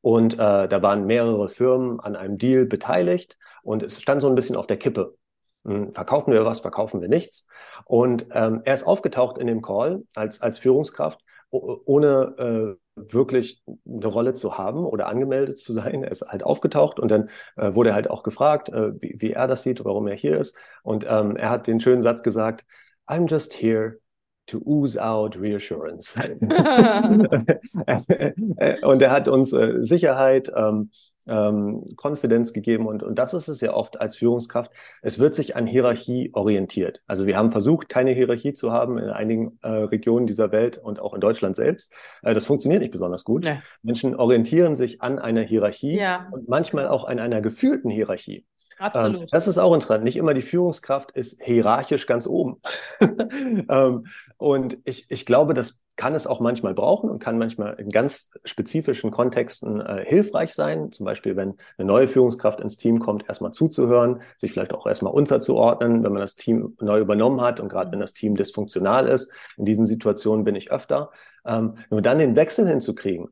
Und 0.03 0.35
äh, 0.35 0.69
da 0.69 0.83
waren 0.83 1.07
mehrere 1.07 1.49
Firmen 1.49 2.01
an 2.01 2.17
einem 2.17 2.37
Deal 2.37 2.67
beteiligt 2.67 3.39
und 3.63 3.83
es 3.83 4.01
stand 4.01 4.23
so 4.23 4.29
ein 4.29 4.35
bisschen 4.35 4.57
auf 4.57 4.67
der 4.67 4.77
Kippe. 4.77 5.17
Hm, 5.65 5.93
verkaufen 5.93 6.33
wir 6.33 6.45
was, 6.45 6.61
verkaufen 6.61 7.01
wir 7.01 7.09
nichts. 7.09 7.47
Und 7.85 8.27
ähm, 8.33 8.63
er 8.65 8.75
ist 8.75 8.87
aufgetaucht 8.87 9.39
in 9.39 9.47
dem 9.47 9.63
Call 9.63 10.03
als, 10.15 10.43
als 10.43 10.59
Führungskraft, 10.59 11.21
ohne 11.51 12.35
äh, 12.39 12.77
wirklich 12.97 13.63
eine 13.87 14.07
Rolle 14.07 14.35
zu 14.35 14.59
haben 14.59 14.85
oder 14.85 15.07
angemeldet 15.07 15.59
zu 15.59 15.73
sein. 15.73 16.03
Er 16.03 16.11
ist 16.11 16.23
halt 16.23 16.43
aufgetaucht 16.43 16.99
und 16.99 17.11
dann 17.11 17.31
äh, 17.57 17.75
wurde 17.75 17.91
er 17.91 17.95
halt 17.95 18.11
auch 18.11 18.23
gefragt, 18.23 18.71
äh, 18.71 19.01
wie, 19.01 19.17
wie, 19.19 19.33
er 19.33 19.47
das 19.47 19.63
sieht, 19.63 19.85
warum 19.85 20.07
er 20.09 20.17
hier 20.17 20.39
ist. 20.39 20.57
Und 20.83 21.07
ähm, 21.09 21.37
er 21.37 21.51
hat 21.51 21.67
den 21.67 21.81
schönen 21.81 22.03
Satz 22.03 22.23
gesagt, 22.23 22.65
I'm 23.07 23.29
just 23.29 23.55
here 23.55 23.99
to 24.47 24.61
ooze 24.65 25.03
out 25.03 25.39
reassurance. 25.39 26.17
und 28.83 29.03
er 29.03 29.11
hat 29.11 29.29
uns 29.29 29.53
äh, 29.53 29.83
Sicherheit, 29.83 30.51
ähm, 30.55 30.91
ähm, 31.27 31.85
Confidence 31.97 32.53
gegeben 32.53 32.87
und, 32.87 33.03
und 33.03 33.19
das 33.19 33.35
ist 33.35 33.49
es 33.49 33.61
ja 33.61 33.75
oft 33.75 34.01
als 34.01 34.17
Führungskraft. 34.17 34.71
Es 35.03 35.19
wird 35.19 35.35
sich 35.35 35.57
an 35.57 35.67
Hierarchie 35.67 36.31
orientiert. 36.33 37.03
Also 37.07 37.27
wir 37.27 37.37
haben 37.37 37.51
versucht, 37.51 37.89
keine 37.89 38.11
Hierarchie 38.13 38.55
zu 38.55 38.73
haben 38.73 38.99
in 38.99 39.11
einigen 39.11 39.59
äh, 39.63 39.69
Regionen 39.69 40.27
dieser 40.27 40.53
Welt 40.53 40.79
und 40.79 41.01
auch 41.01 41.15
in 41.15 41.21
Deutschland 41.21 41.57
selbst. 41.57 41.93
Äh, 42.23 42.35
das 42.35 42.45
funktioniert 42.45 42.83
nicht 42.83 42.93
besonders 42.93 43.25
gut. 43.25 43.45
Nee. 43.45 43.61
Menschen 43.83 44.17
orientieren 44.17 44.77
sich 44.77 45.01
an 45.01 45.19
einer 45.19 45.43
Hierarchie 45.43 45.99
ja. 45.99 46.29
und 46.33 46.49
manchmal 46.49 46.89
auch 46.89 47.05
an 47.05 47.19
einer 47.19 47.41
gefühlten 47.41 47.91
Hierarchie. 47.91 48.47
Absolut. 48.79 49.21
Ähm, 49.23 49.27
das 49.31 49.47
ist 49.47 49.59
auch 49.59 49.75
interessant. 49.75 50.03
Nicht 50.03 50.17
immer 50.17 50.35
die 50.35 50.43
Führungskraft 50.43 51.13
ist 51.13 51.41
hierarchisch 51.43 52.07
ganz 52.07 52.27
oben. 52.27 52.61
ähm, 53.01 54.07
und 54.39 54.79
ich, 54.85 55.07
ich 55.09 55.25
glaube, 55.25 55.55
das 55.55 55.82
kann 55.97 56.15
es 56.15 56.27
auch 56.27 56.41
manchmal 56.41 56.75
brauchen 56.75 57.11
und 57.11 57.19
kann 57.19 57.39
manchmal 57.39 57.75
in 57.75 57.91
ganz 57.91 58.31
spezifischen 58.45 59.11
Kontexten 59.11 59.81
äh, 59.81 60.05
hilfreich 60.07 60.55
sein. 60.55 60.91
Zum 60.91 61.05
Beispiel, 61.05 61.37
wenn 61.37 61.55
eine 61.77 61.87
neue 61.87 62.09
Führungskraft 62.09 62.61
ins 62.61 62.77
Team 62.77 62.99
kommt, 62.99 63.29
erstmal 63.29 63.53
zuzuhören, 63.53 64.23
sich 64.39 64.53
vielleicht 64.53 64.73
auch 64.73 64.87
erstmal 64.87 65.13
unterzuordnen, 65.13 66.03
wenn 66.03 66.13
man 66.13 66.21
das 66.21 66.35
Team 66.35 66.77
neu 66.81 66.99
übernommen 66.99 67.41
hat 67.41 67.61
und 67.61 67.69
gerade 67.69 67.93
wenn 67.93 68.01
das 68.01 68.15
Team 68.15 68.37
dysfunktional 68.37 69.07
ist. 69.07 69.33
In 69.57 69.65
diesen 69.65 69.87
Situationen 69.87 70.45
bin 70.45 70.55
ich 70.55 70.73
öfter. 70.73 71.11
Ähm, 71.45 71.77
nur 71.91 72.03
dann 72.03 72.19
den 72.19 72.37
Wechsel 72.37 72.67
hinzukriegen 72.67 73.29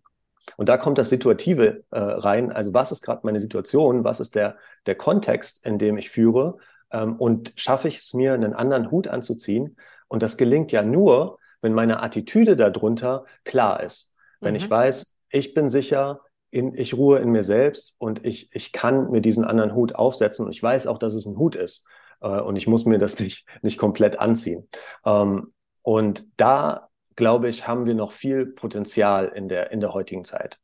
und 0.57 0.69
da 0.69 0.77
kommt 0.77 0.99
das 0.99 1.09
Situative 1.09 1.85
äh, 1.91 1.99
rein. 1.99 2.53
Also 2.53 2.75
was 2.75 2.93
ist 2.93 3.03
gerade 3.03 3.21
meine 3.25 3.41
Situation? 3.41 4.05
Was 4.05 4.21
ist 4.21 4.35
der, 4.35 4.57
der 4.87 4.95
Kontext, 4.95 5.65
in 5.65 5.79
dem 5.79 5.97
ich 5.97 6.11
führe? 6.11 6.59
Ähm, 6.93 7.17
und 7.17 7.53
schaffe 7.57 7.89
ich 7.89 7.99
es 7.99 8.15
mir, 8.15 8.35
einen 8.35 8.55
anderen 8.55 8.91
Hut 8.91 9.09
anzuziehen? 9.09 9.77
Und 10.09 10.23
das 10.23 10.37
gelingt 10.37 10.73
ja 10.73 10.83
nur, 10.83 11.39
wenn 11.63 11.73
meine 11.73 12.03
Attitüde 12.03 12.57
darunter 12.57 13.25
klar 13.45 13.83
ist. 13.83 14.13
Wenn 14.41 14.53
mhm. 14.53 14.57
ich 14.57 14.71
weiß, 14.71 15.15
ich 15.31 15.55
bin 15.55 15.69
sicher, 15.69 16.21
in, 16.51 16.75
ich 16.75 16.95
ruhe 16.95 17.19
in 17.19 17.31
mir 17.31 17.45
selbst 17.45 17.95
und 17.99 18.25
ich, 18.25 18.55
ich 18.55 18.73
kann 18.73 19.11
mir 19.11 19.21
diesen 19.21 19.45
anderen 19.45 19.75
Hut 19.75 19.95
aufsetzen 19.95 20.47
und 20.47 20.53
ich 20.53 20.63
weiß 20.63 20.87
auch, 20.87 20.99
dass 20.99 21.15
es 21.15 21.27
ein 21.27 21.39
Hut 21.39 21.55
ist. 21.55 21.87
Äh, 22.21 22.41
und 22.41 22.57
ich 22.57 22.67
muss 22.67 22.85
mir 22.85 22.99
das 22.99 23.19
nicht, 23.21 23.47
nicht 23.63 23.79
komplett 23.79 24.19
anziehen. 24.19 24.69
Ähm, 25.05 25.53
und 25.83 26.25
da 26.37 26.89
glaube 27.17 27.49
ich, 27.49 27.69
haben 27.69 27.87
wir 27.87 27.95
noch 27.95 28.13
viel 28.13 28.47
Potenzial 28.47 29.29
in 29.35 29.49
der, 29.49 29.71
in 29.73 29.81
der 29.81 29.93
heutigen 29.93 30.25
Zeit. 30.25 30.59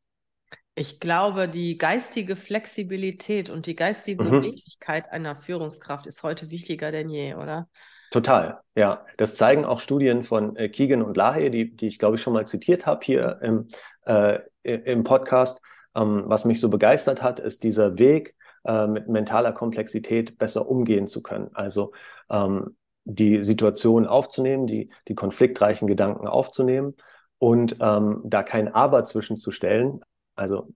Ich 0.74 1.00
glaube, 1.00 1.48
die 1.48 1.78
geistige 1.78 2.36
Flexibilität 2.36 3.48
und 3.48 3.66
die 3.66 3.76
geistige 3.76 4.22
mhm. 4.22 4.30
Beweglichkeit 4.30 5.10
einer 5.10 5.36
Führungskraft 5.36 6.06
ist 6.06 6.22
heute 6.22 6.50
wichtiger 6.50 6.92
denn 6.92 7.08
je, 7.08 7.34
oder? 7.34 7.68
Total, 8.10 8.60
ja. 8.74 9.04
Das 9.16 9.34
zeigen 9.34 9.64
auch 9.64 9.80
Studien 9.80 10.22
von 10.22 10.56
äh, 10.56 10.68
Keegan 10.68 11.02
und 11.02 11.16
Lahe, 11.16 11.50
die, 11.50 11.76
die 11.76 11.86
ich 11.88 11.98
glaube 11.98 12.16
ich 12.16 12.22
schon 12.22 12.32
mal 12.32 12.46
zitiert 12.46 12.86
habe 12.86 13.00
hier 13.04 13.38
im, 13.42 13.66
äh, 14.04 14.38
im 14.62 15.02
Podcast. 15.02 15.62
Ähm, 15.94 16.24
was 16.26 16.44
mich 16.44 16.60
so 16.60 16.68
begeistert 16.68 17.22
hat, 17.22 17.40
ist 17.40 17.64
dieser 17.64 17.98
Weg, 17.98 18.36
äh, 18.64 18.86
mit 18.86 19.08
mentaler 19.08 19.52
Komplexität 19.52 20.38
besser 20.38 20.68
umgehen 20.68 21.06
zu 21.06 21.22
können. 21.22 21.50
Also 21.54 21.92
ähm, 22.30 22.76
die 23.04 23.42
Situation 23.44 24.06
aufzunehmen, 24.06 24.66
die, 24.66 24.90
die 25.08 25.14
konfliktreichen 25.14 25.86
Gedanken 25.86 26.26
aufzunehmen 26.26 26.94
und 27.38 27.76
ähm, 27.80 28.22
da 28.24 28.42
kein 28.42 28.72
Aber 28.72 29.04
zwischenzustellen. 29.04 30.00
Also 30.36 30.68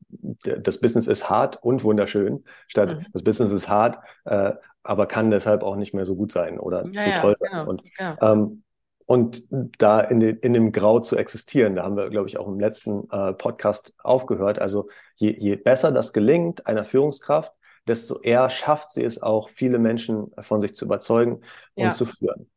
das 0.43 0.81
Business 0.81 1.07
ist 1.07 1.29
hart 1.29 1.63
und 1.63 1.85
wunderschön, 1.85 2.45
statt 2.67 2.97
mhm. 2.97 3.07
das 3.13 3.23
Business 3.23 3.51
ist 3.51 3.69
hart, 3.69 3.99
äh, 4.25 4.53
aber 4.83 5.07
kann 5.07 5.31
deshalb 5.31 5.63
auch 5.63 5.77
nicht 5.77 5.95
mehr 5.95 6.07
so 6.07 6.17
gut 6.17 6.33
sein 6.33 6.59
oder 6.59 6.87
ja, 6.91 7.03
zu 7.03 7.11
toll 7.21 7.35
sein. 7.39 7.51
Genau, 7.51 7.69
und, 7.69 7.83
ja. 7.99 8.17
ähm, 8.23 8.63
und 9.07 9.43
da 9.79 10.01
in, 10.01 10.21
de, 10.21 10.37
in 10.41 10.55
dem 10.55 10.73
Grau 10.73 11.01
zu 11.01 11.17
existieren, 11.17 11.77
da 11.77 11.83
haben 11.83 11.97
wir, 11.97 12.09
glaube 12.09 12.29
ich, 12.29 12.39
auch 12.39 12.49
im 12.49 12.59
letzten 12.59 13.11
äh, 13.11 13.35
Podcast 13.35 13.95
aufgehört. 14.03 14.59
Also 14.59 14.89
je, 15.17 15.37
je 15.37 15.57
besser 15.57 15.93
das 15.93 16.13
gelingt 16.13 16.67
einer 16.67 16.85
Führungskraft, 16.85 17.53
desto 17.87 18.21
eher 18.21 18.49
schafft 18.51 18.93
sie 18.93 19.05
es 19.05 19.23
auch, 19.23 19.51
viele 19.51 19.79
Menschen 19.79 20.31
von 20.39 20.61
sich 20.61 20.75
zu 20.75 20.87
überzeugen 20.87 21.41
und 21.75 21.85
ja. 21.85 21.91
zu 21.91 22.07
führen. 22.07 22.49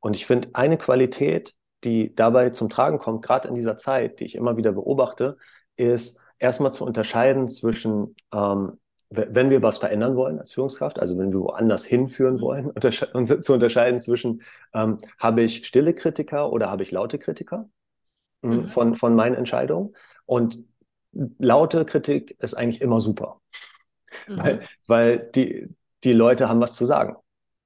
Und 0.00 0.16
ich 0.16 0.26
finde, 0.26 0.48
eine 0.54 0.78
Qualität, 0.78 1.54
die 1.84 2.14
dabei 2.14 2.50
zum 2.50 2.68
Tragen 2.68 2.98
kommt, 2.98 3.22
gerade 3.22 3.48
in 3.48 3.54
dieser 3.54 3.76
Zeit, 3.76 4.20
die 4.20 4.24
ich 4.24 4.36
immer 4.36 4.56
wieder 4.56 4.72
beobachte, 4.72 5.36
ist 5.76 6.20
erstmal 6.38 6.72
zu 6.72 6.84
unterscheiden 6.84 7.48
zwischen, 7.48 8.14
ähm, 8.32 8.78
wenn 9.10 9.50
wir 9.50 9.62
was 9.62 9.78
verändern 9.78 10.16
wollen 10.16 10.38
als 10.38 10.52
Führungskraft, 10.52 10.98
also 10.98 11.16
wenn 11.16 11.32
wir 11.32 11.40
woanders 11.40 11.84
hinführen 11.84 12.40
wollen, 12.40 12.66
untersche 12.70 13.10
zu 13.40 13.52
unterscheiden 13.52 14.00
zwischen, 14.00 14.42
ähm, 14.74 14.98
habe 15.18 15.42
ich 15.42 15.66
stille 15.66 15.94
Kritiker 15.94 16.52
oder 16.52 16.70
habe 16.70 16.82
ich 16.82 16.90
laute 16.90 17.18
Kritiker 17.18 17.68
hm, 18.42 18.50
mhm. 18.50 18.68
von, 18.68 18.94
von 18.94 19.14
meinen 19.14 19.34
Entscheidungen. 19.36 19.94
Und 20.24 20.58
laute 21.38 21.84
Kritik 21.84 22.36
ist 22.40 22.54
eigentlich 22.54 22.80
immer 22.80 23.00
super. 23.00 23.40
Mhm. 24.26 24.38
Weil, 24.38 24.60
weil 24.86 25.18
die, 25.34 25.68
die 26.04 26.12
Leute 26.12 26.48
haben 26.48 26.60
was 26.60 26.74
zu 26.74 26.84
sagen. 26.84 27.16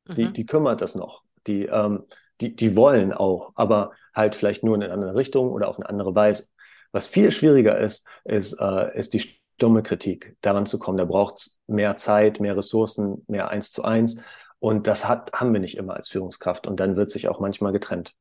Mhm. 0.07 0.15
Die, 0.15 0.33
die 0.33 0.47
kümmert 0.47 0.83
das 0.83 0.95
noch. 0.95 1.25
Die, 1.47 1.65
ähm, 1.65 2.05
die, 2.41 2.55
die 2.55 2.77
wollen 2.77 3.13
auch, 3.13 3.53
aber 3.55 3.93
halt 4.15 4.35
vielleicht 4.35 4.65
nur 4.65 4.75
in 4.75 4.83
eine 4.83 4.93
andere 4.93 5.15
Richtung 5.15 5.51
oder 5.51 5.69
auf 5.69 5.79
eine 5.79 5.89
andere 5.89 6.15
Weise. 6.15 6.49
Was 6.93 7.07
viel 7.07 7.31
schwieriger 7.31 7.79
ist, 7.79 8.07
ist, 8.25 8.55
äh, 8.61 8.99
ist 8.99 9.15
die 9.15 9.41
stumme 9.55 9.83
Kritik, 9.83 10.37
daran 10.41 10.67
zu 10.67 10.79
kommen. 10.79 10.99
Da 10.99 11.05
braucht 11.05 11.37
es 11.37 11.61
mehr 11.67 11.97
Zeit, 11.97 12.41
mehr 12.41 12.57
Ressourcen, 12.57 13.25
mehr 13.29 13.51
eins 13.51 13.73
zu 13.73 13.85
eins. 13.85 14.23
Und 14.59 14.87
das 14.87 15.07
hat, 15.07 15.33
haben 15.33 15.53
wir 15.53 15.61
nicht 15.61 15.77
immer 15.77 15.95
als 15.95 16.09
Führungskraft. 16.09 16.67
Und 16.67 16.81
dann 16.81 16.97
wird 16.97 17.11
sich 17.11 17.29
auch 17.29 17.41
manchmal 17.41 17.73
getrennt. 17.73 18.15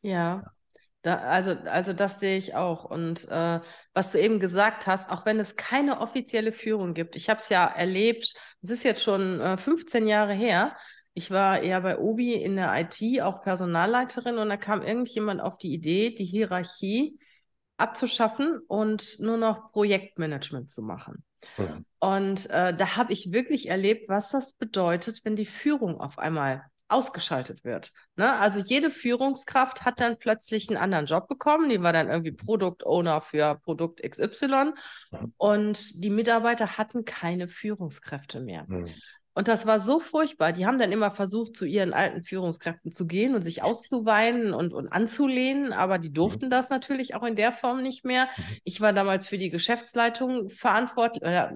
Ja. 0.00 0.42
Da, 1.02 1.18
also, 1.18 1.50
also 1.50 1.92
das 1.92 2.18
sehe 2.18 2.38
ich 2.38 2.54
auch. 2.54 2.84
Und 2.84 3.28
äh, 3.28 3.60
was 3.94 4.12
du 4.12 4.20
eben 4.20 4.40
gesagt 4.40 4.86
hast, 4.86 5.08
auch 5.10 5.24
wenn 5.26 5.38
es 5.38 5.56
keine 5.56 6.00
offizielle 6.00 6.52
Führung 6.52 6.92
gibt, 6.92 7.14
ich 7.14 7.28
habe 7.28 7.40
es 7.40 7.48
ja 7.48 7.66
erlebt, 7.66 8.34
es 8.62 8.70
ist 8.70 8.82
jetzt 8.82 9.02
schon 9.02 9.40
äh, 9.40 9.56
15 9.56 10.06
Jahre 10.06 10.32
her, 10.32 10.76
ich 11.14 11.30
war 11.30 11.60
eher 11.60 11.80
bei 11.80 11.98
Obi 11.98 12.34
in 12.34 12.56
der 12.56 12.72
IT, 12.80 13.22
auch 13.22 13.42
Personalleiterin, 13.42 14.38
und 14.38 14.48
da 14.48 14.56
kam 14.56 14.82
irgendjemand 14.82 15.40
auf 15.40 15.58
die 15.58 15.72
Idee, 15.72 16.14
die 16.14 16.24
Hierarchie 16.24 17.18
abzuschaffen 17.78 18.60
und 18.68 19.18
nur 19.20 19.36
noch 19.36 19.72
Projektmanagement 19.72 20.70
zu 20.70 20.82
machen. 20.82 21.24
Mhm. 21.56 21.84
Und 22.00 22.50
äh, 22.50 22.76
da 22.76 22.96
habe 22.96 23.12
ich 23.12 23.32
wirklich 23.32 23.68
erlebt, 23.68 24.08
was 24.08 24.30
das 24.30 24.52
bedeutet, 24.52 25.20
wenn 25.24 25.36
die 25.36 25.46
Führung 25.46 26.00
auf 26.00 26.18
einmal 26.18 26.64
ausgeschaltet 26.88 27.64
wird. 27.64 27.92
Ne? 28.16 28.32
Also 28.32 28.60
jede 28.60 28.90
Führungskraft 28.90 29.84
hat 29.84 30.00
dann 30.00 30.18
plötzlich 30.18 30.68
einen 30.68 30.78
anderen 30.78 31.06
Job 31.06 31.28
bekommen. 31.28 31.68
Die 31.68 31.82
war 31.82 31.92
dann 31.92 32.08
irgendwie 32.08 32.32
Produktowner 32.32 33.20
für 33.20 33.56
Produkt 33.62 34.02
XY 34.02 34.72
mhm. 35.10 35.32
und 35.36 36.02
die 36.02 36.10
Mitarbeiter 36.10 36.78
hatten 36.78 37.04
keine 37.04 37.48
Führungskräfte 37.48 38.40
mehr. 38.40 38.64
Mhm. 38.66 38.86
Und 39.38 39.46
das 39.46 39.66
war 39.66 39.78
so 39.78 40.00
furchtbar. 40.00 40.52
Die 40.52 40.66
haben 40.66 40.78
dann 40.78 40.90
immer 40.90 41.12
versucht, 41.12 41.54
zu 41.54 41.64
ihren 41.64 41.92
alten 41.92 42.24
Führungskräften 42.24 42.90
zu 42.90 43.06
gehen 43.06 43.36
und 43.36 43.42
sich 43.42 43.62
auszuweinen 43.62 44.52
und, 44.52 44.72
und 44.72 44.88
anzulehnen, 44.88 45.72
aber 45.72 45.98
die 45.98 46.12
durften 46.12 46.46
mhm. 46.46 46.50
das 46.50 46.70
natürlich 46.70 47.14
auch 47.14 47.22
in 47.22 47.36
der 47.36 47.52
Form 47.52 47.80
nicht 47.80 48.04
mehr. 48.04 48.24
Mhm. 48.24 48.42
Ich 48.64 48.80
war 48.80 48.92
damals 48.92 49.28
für 49.28 49.38
die 49.38 49.50
Geschäftsleitung 49.50 50.50
verantwortlich, 50.50 51.22
äh, 51.22 51.50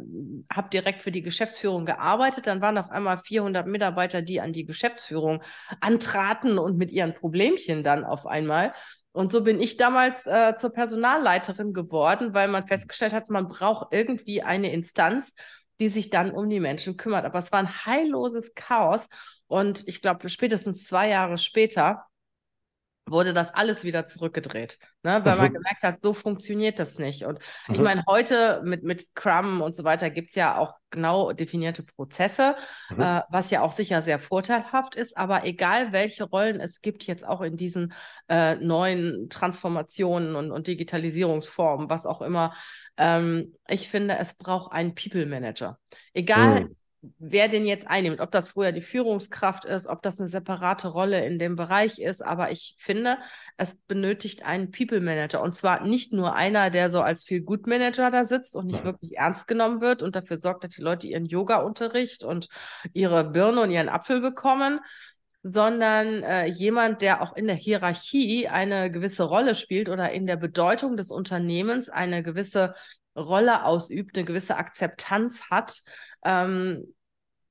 habe 0.48 0.70
direkt 0.72 1.02
für 1.02 1.10
die 1.10 1.22
Geschäftsführung 1.22 1.84
gearbeitet. 1.84 2.46
Dann 2.46 2.60
waren 2.60 2.78
auf 2.78 2.88
einmal 2.88 3.20
400 3.24 3.66
Mitarbeiter, 3.66 4.22
die 4.22 4.40
an 4.40 4.52
die 4.52 4.64
Geschäftsführung 4.64 5.42
antraten 5.80 6.58
und 6.58 6.78
mit 6.78 6.92
ihren 6.92 7.14
Problemchen 7.14 7.82
dann 7.82 8.04
auf 8.04 8.26
einmal. 8.26 8.74
Und 9.10 9.32
so 9.32 9.42
bin 9.42 9.60
ich 9.60 9.76
damals 9.76 10.24
äh, 10.26 10.54
zur 10.56 10.72
Personalleiterin 10.72 11.72
geworden, 11.72 12.32
weil 12.32 12.46
man 12.46 12.68
festgestellt 12.68 13.12
hat, 13.12 13.28
man 13.28 13.48
braucht 13.48 13.88
irgendwie 13.90 14.40
eine 14.42 14.72
Instanz, 14.72 15.34
die 15.80 15.88
sich 15.88 16.10
dann 16.10 16.30
um 16.32 16.48
die 16.48 16.60
Menschen 16.60 16.96
kümmert. 16.96 17.24
Aber 17.24 17.38
es 17.38 17.52
war 17.52 17.58
ein 17.58 17.84
heilloses 17.86 18.54
Chaos. 18.54 19.06
Und 19.46 19.86
ich 19.86 20.00
glaube, 20.00 20.28
spätestens 20.28 20.84
zwei 20.84 21.08
Jahre 21.08 21.38
später 21.38 22.04
wurde 23.06 23.34
das 23.34 23.52
alles 23.52 23.84
wieder 23.84 24.06
zurückgedreht, 24.06 24.78
ne? 25.02 25.20
weil 25.24 25.36
man 25.36 25.48
mhm. 25.48 25.54
gemerkt 25.54 25.82
hat, 25.82 26.00
so 26.00 26.14
funktioniert 26.14 26.78
das 26.78 26.98
nicht. 26.98 27.24
Und 27.24 27.40
mhm. 27.66 27.74
ich 27.74 27.80
meine, 27.80 28.04
heute 28.08 28.62
mit, 28.64 28.84
mit 28.84 29.02
Scrum 29.02 29.60
und 29.60 29.74
so 29.74 29.84
weiter 29.84 30.10
gibt 30.10 30.30
es 30.30 30.34
ja 30.36 30.56
auch 30.56 30.74
genau 30.90 31.32
definierte 31.32 31.82
Prozesse, 31.82 32.54
mhm. 32.90 33.00
äh, 33.00 33.22
was 33.28 33.50
ja 33.50 33.62
auch 33.62 33.72
sicher 33.72 34.02
sehr 34.02 34.18
vorteilhaft 34.18 34.94
ist. 34.94 35.16
Aber 35.16 35.44
egal, 35.44 35.92
welche 35.92 36.24
Rollen 36.24 36.60
es 36.60 36.80
gibt 36.80 37.04
jetzt 37.04 37.26
auch 37.26 37.40
in 37.40 37.56
diesen 37.56 37.92
äh, 38.28 38.54
neuen 38.56 39.28
Transformationen 39.28 40.36
und, 40.36 40.52
und 40.52 40.66
Digitalisierungsformen, 40.68 41.90
was 41.90 42.06
auch 42.06 42.22
immer, 42.22 42.54
ähm, 42.96 43.54
ich 43.68 43.88
finde, 43.88 44.16
es 44.18 44.34
braucht 44.34 44.72
einen 44.72 44.94
People 44.94 45.26
Manager. 45.26 45.78
Egal, 46.12 46.64
mhm. 46.64 46.76
Wer 47.18 47.48
den 47.48 47.66
jetzt 47.66 47.88
einnimmt, 47.88 48.20
ob 48.20 48.30
das 48.30 48.50
früher 48.50 48.70
die 48.70 48.80
Führungskraft 48.80 49.64
ist, 49.64 49.88
ob 49.88 50.02
das 50.02 50.20
eine 50.20 50.28
separate 50.28 50.88
Rolle 50.88 51.24
in 51.26 51.38
dem 51.38 51.56
Bereich 51.56 51.98
ist, 51.98 52.24
aber 52.24 52.52
ich 52.52 52.76
finde, 52.78 53.18
es 53.56 53.74
benötigt 53.88 54.44
einen 54.44 54.70
People 54.70 55.00
Manager. 55.00 55.42
Und 55.42 55.56
zwar 55.56 55.84
nicht 55.84 56.12
nur 56.12 56.36
einer, 56.36 56.70
der 56.70 56.90
so 56.90 57.00
als 57.00 57.24
Feel 57.24 57.42
Good 57.42 57.66
Manager 57.66 58.10
da 58.10 58.24
sitzt 58.24 58.54
und 58.54 58.66
nicht 58.66 58.84
wirklich 58.84 59.16
ernst 59.16 59.48
genommen 59.48 59.80
wird 59.80 60.02
und 60.02 60.14
dafür 60.14 60.38
sorgt, 60.38 60.62
dass 60.62 60.74
die 60.74 60.82
Leute 60.82 61.08
ihren 61.08 61.26
Yoga-Unterricht 61.26 62.22
und 62.22 62.48
ihre 62.92 63.30
Birne 63.30 63.62
und 63.62 63.70
ihren 63.72 63.88
Apfel 63.88 64.20
bekommen, 64.20 64.78
sondern 65.42 66.22
äh, 66.22 66.46
jemand, 66.46 67.02
der 67.02 67.20
auch 67.20 67.34
in 67.34 67.48
der 67.48 67.56
Hierarchie 67.56 68.46
eine 68.46 68.92
gewisse 68.92 69.24
Rolle 69.24 69.56
spielt 69.56 69.88
oder 69.88 70.12
in 70.12 70.26
der 70.28 70.36
Bedeutung 70.36 70.96
des 70.96 71.10
Unternehmens 71.10 71.88
eine 71.88 72.22
gewisse 72.22 72.76
Rolle 73.16 73.64
ausübt, 73.64 74.16
eine 74.16 74.24
gewisse 74.24 74.56
Akzeptanz 74.56 75.42
hat, 75.50 75.82
ähm, 76.24 76.94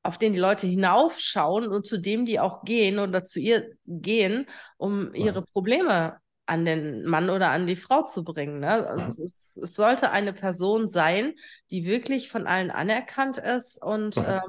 auf 0.04 0.18
den 0.18 0.34
die 0.34 0.40
Leute 0.40 0.68
hinaufschauen 0.68 1.68
und 1.68 1.86
zu 1.86 2.00
dem 2.00 2.26
die 2.26 2.40
auch 2.40 2.64
gehen 2.64 3.00
oder 3.00 3.24
zu 3.24 3.40
ihr 3.40 3.70
gehen, 3.86 4.48
um 4.78 5.14
ihre 5.14 5.44
Probleme 5.44 6.18
an 6.48 6.66
den 6.66 7.06
Mann 7.06 7.30
oder 7.30 7.50
an 7.52 7.68
die 7.68 7.76
Frau 7.76 8.04
zu 8.04 8.24
bringen. 8.24 8.60
Ne? 8.60 8.88
Also 8.88 9.24
es, 9.24 9.58
es, 9.58 9.76
sollte 9.76 10.12
eine 10.12 10.34
Person 10.34 10.90
sein, 10.90 11.34
die 11.70 11.86
wirklich 11.86 12.30
von 12.30 12.48
allen 12.48 12.72
anerkannt 12.72 13.38
ist 13.38 13.82
und 13.82 14.18
äh, 14.18 14.42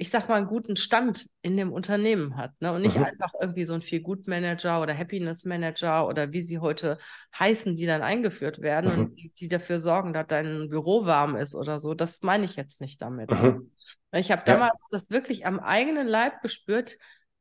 ich 0.00 0.08
sag 0.08 0.30
mal, 0.30 0.36
einen 0.36 0.46
guten 0.46 0.76
Stand 0.76 1.26
in 1.42 1.58
dem 1.58 1.74
Unternehmen 1.74 2.38
hat. 2.38 2.58
Ne? 2.62 2.72
Und 2.72 2.80
nicht 2.80 2.96
mhm. 2.96 3.04
einfach 3.04 3.32
irgendwie 3.38 3.66
so 3.66 3.74
ein 3.74 3.82
Feel-Good-Manager 3.82 4.80
oder 4.80 4.96
Happiness-Manager 4.96 6.08
oder 6.08 6.32
wie 6.32 6.40
sie 6.40 6.58
heute 6.58 6.96
heißen, 7.38 7.76
die 7.76 7.84
dann 7.84 8.00
eingeführt 8.00 8.62
werden 8.62 8.94
mhm. 8.94 8.98
und 8.98 9.14
die, 9.16 9.30
die, 9.38 9.48
dafür 9.48 9.78
sorgen, 9.78 10.14
dass 10.14 10.26
dein 10.26 10.70
Büro 10.70 11.04
warm 11.04 11.36
ist 11.36 11.54
oder 11.54 11.80
so. 11.80 11.92
Das 11.92 12.22
meine 12.22 12.46
ich 12.46 12.56
jetzt 12.56 12.80
nicht 12.80 13.02
damit. 13.02 13.30
Mhm. 13.30 13.72
Ich 14.12 14.30
habe 14.32 14.42
damals 14.46 14.72
ja. 14.90 14.98
das 14.98 15.10
wirklich 15.10 15.44
am 15.44 15.60
eigenen 15.60 16.08
Leib 16.08 16.40
gespürt. 16.40 16.96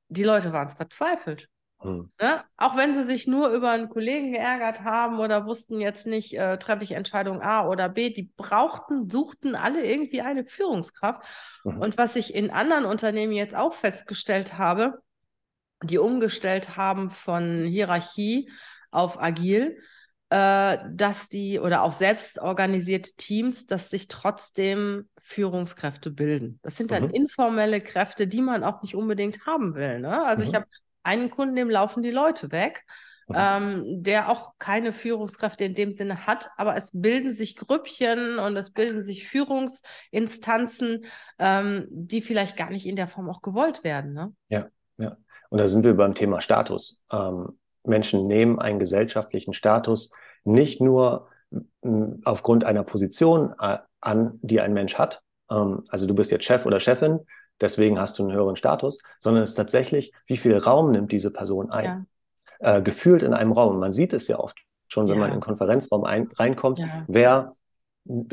Die 0.09 0.25
Leute 0.25 0.51
waren 0.51 0.69
verzweifelt. 0.69 1.47
Hm. 1.81 2.11
Ne? 2.19 2.43
Auch 2.57 2.75
wenn 2.75 2.93
sie 2.93 3.03
sich 3.03 3.25
nur 3.25 3.49
über 3.49 3.71
einen 3.71 3.89
Kollegen 3.89 4.33
geärgert 4.33 4.81
haben 4.81 5.19
oder 5.19 5.45
wussten 5.45 5.79
jetzt 5.79 6.05
nicht, 6.05 6.37
äh, 6.37 6.57
treffe 6.57 6.83
ich 6.83 6.91
Entscheidung 6.91 7.41
A 7.41 7.67
oder 7.67 7.87
B, 7.87 8.11
die 8.11 8.31
brauchten, 8.35 9.09
suchten 9.09 9.55
alle 9.55 9.85
irgendwie 9.85 10.21
eine 10.21 10.45
Führungskraft. 10.45 11.21
Mhm. 11.63 11.79
Und 11.79 11.97
was 11.97 12.15
ich 12.15 12.35
in 12.35 12.51
anderen 12.51 12.85
Unternehmen 12.85 13.31
jetzt 13.31 13.55
auch 13.55 13.73
festgestellt 13.73 14.57
habe, 14.57 15.01
die 15.81 15.97
umgestellt 15.97 16.75
haben 16.75 17.09
von 17.09 17.65
Hierarchie 17.65 18.51
auf 18.91 19.21
agil, 19.21 19.77
äh, 20.29 20.77
dass 20.91 21.29
die 21.29 21.59
oder 21.59 21.83
auch 21.83 21.93
selbst 21.93 22.39
organisierte 22.39 23.11
Teams, 23.15 23.67
dass 23.67 23.89
sich 23.89 24.09
trotzdem 24.09 25.07
Führungskräfte 25.21 26.11
bilden. 26.11 26.59
Das 26.61 26.75
sind 26.75 26.91
dann 26.91 27.07
mhm. 27.07 27.11
informelle 27.11 27.79
Kräfte, 27.79 28.27
die 28.27 28.41
man 28.41 28.65
auch 28.65 28.81
nicht 28.81 28.95
unbedingt 28.95 29.45
haben 29.45 29.75
will. 29.75 29.99
Ne? 29.99 30.25
Also 30.25 30.43
mhm. 30.43 30.49
ich 30.49 30.55
habe 30.55 30.65
einen 31.09 31.29
Kunden, 31.29 31.55
dem 31.55 31.69
laufen 31.69 32.03
die 32.03 32.11
Leute 32.11 32.51
weg, 32.51 32.83
mhm. 33.27 33.35
ähm, 33.37 34.03
der 34.03 34.29
auch 34.29 34.53
keine 34.59 34.93
Führungskräfte 34.93 35.63
in 35.63 35.75
dem 35.75 35.91
Sinne 35.91 36.27
hat, 36.27 36.49
aber 36.57 36.75
es 36.77 36.91
bilden 36.93 37.31
sich 37.31 37.55
Grüppchen 37.55 38.37
und 38.37 38.55
es 38.55 38.71
bilden 38.71 39.03
sich 39.03 39.27
Führungsinstanzen, 39.27 41.05
ähm, 41.39 41.87
die 41.89 42.21
vielleicht 42.21 42.57
gar 42.57 42.69
nicht 42.69 42.85
in 42.85 42.95
der 42.95 43.07
Form 43.07 43.29
auch 43.29 43.41
gewollt 43.41 43.83
werden. 43.83 44.13
Ne? 44.13 44.33
Ja, 44.49 44.67
ja. 44.97 45.17
Und 45.49 45.57
da 45.57 45.67
sind 45.67 45.83
wir 45.83 45.95
beim 45.95 46.13
Thema 46.13 46.41
Status. 46.41 47.05
Ähm, 47.11 47.57
Menschen 47.83 48.27
nehmen 48.27 48.59
einen 48.59 48.77
gesellschaftlichen 48.77 49.53
Status 49.53 50.11
nicht 50.43 50.79
nur 50.79 51.27
aufgrund 52.23 52.63
einer 52.63 52.83
Position 52.83 53.53
äh, 53.59 53.79
an, 54.01 54.39
die 54.41 54.61
ein 54.61 54.73
Mensch 54.73 54.95
hat. 54.95 55.21
Ähm, 55.49 55.83
also 55.89 56.05
du 56.05 56.13
bist 56.13 56.31
jetzt 56.31 56.45
Chef 56.45 56.65
oder 56.65 56.79
Chefin, 56.79 57.19
deswegen 57.61 57.99
hast 57.99 58.19
du 58.19 58.23
einen 58.23 58.33
höheren 58.33 58.55
Status, 58.55 58.99
sondern 59.19 59.43
es 59.43 59.51
ist 59.51 59.55
tatsächlich, 59.55 60.13
wie 60.27 60.37
viel 60.37 60.57
Raum 60.57 60.91
nimmt 60.91 61.11
diese 61.11 61.31
Person 61.31 61.69
ein. 61.71 62.07
Ja. 62.59 62.77
Äh, 62.77 62.81
gefühlt 62.81 63.23
in 63.23 63.33
einem 63.33 63.51
Raum. 63.51 63.79
Man 63.79 63.93
sieht 63.93 64.13
es 64.13 64.27
ja 64.27 64.37
oft 64.39 64.57
schon, 64.87 65.07
wenn 65.07 65.15
ja. 65.15 65.19
man 65.21 65.29
in 65.29 65.37
den 65.37 65.41
Konferenzraum 65.41 66.03
ein, 66.03 66.27
reinkommt, 66.37 66.79
ja. 66.79 66.87
wer 67.07 67.55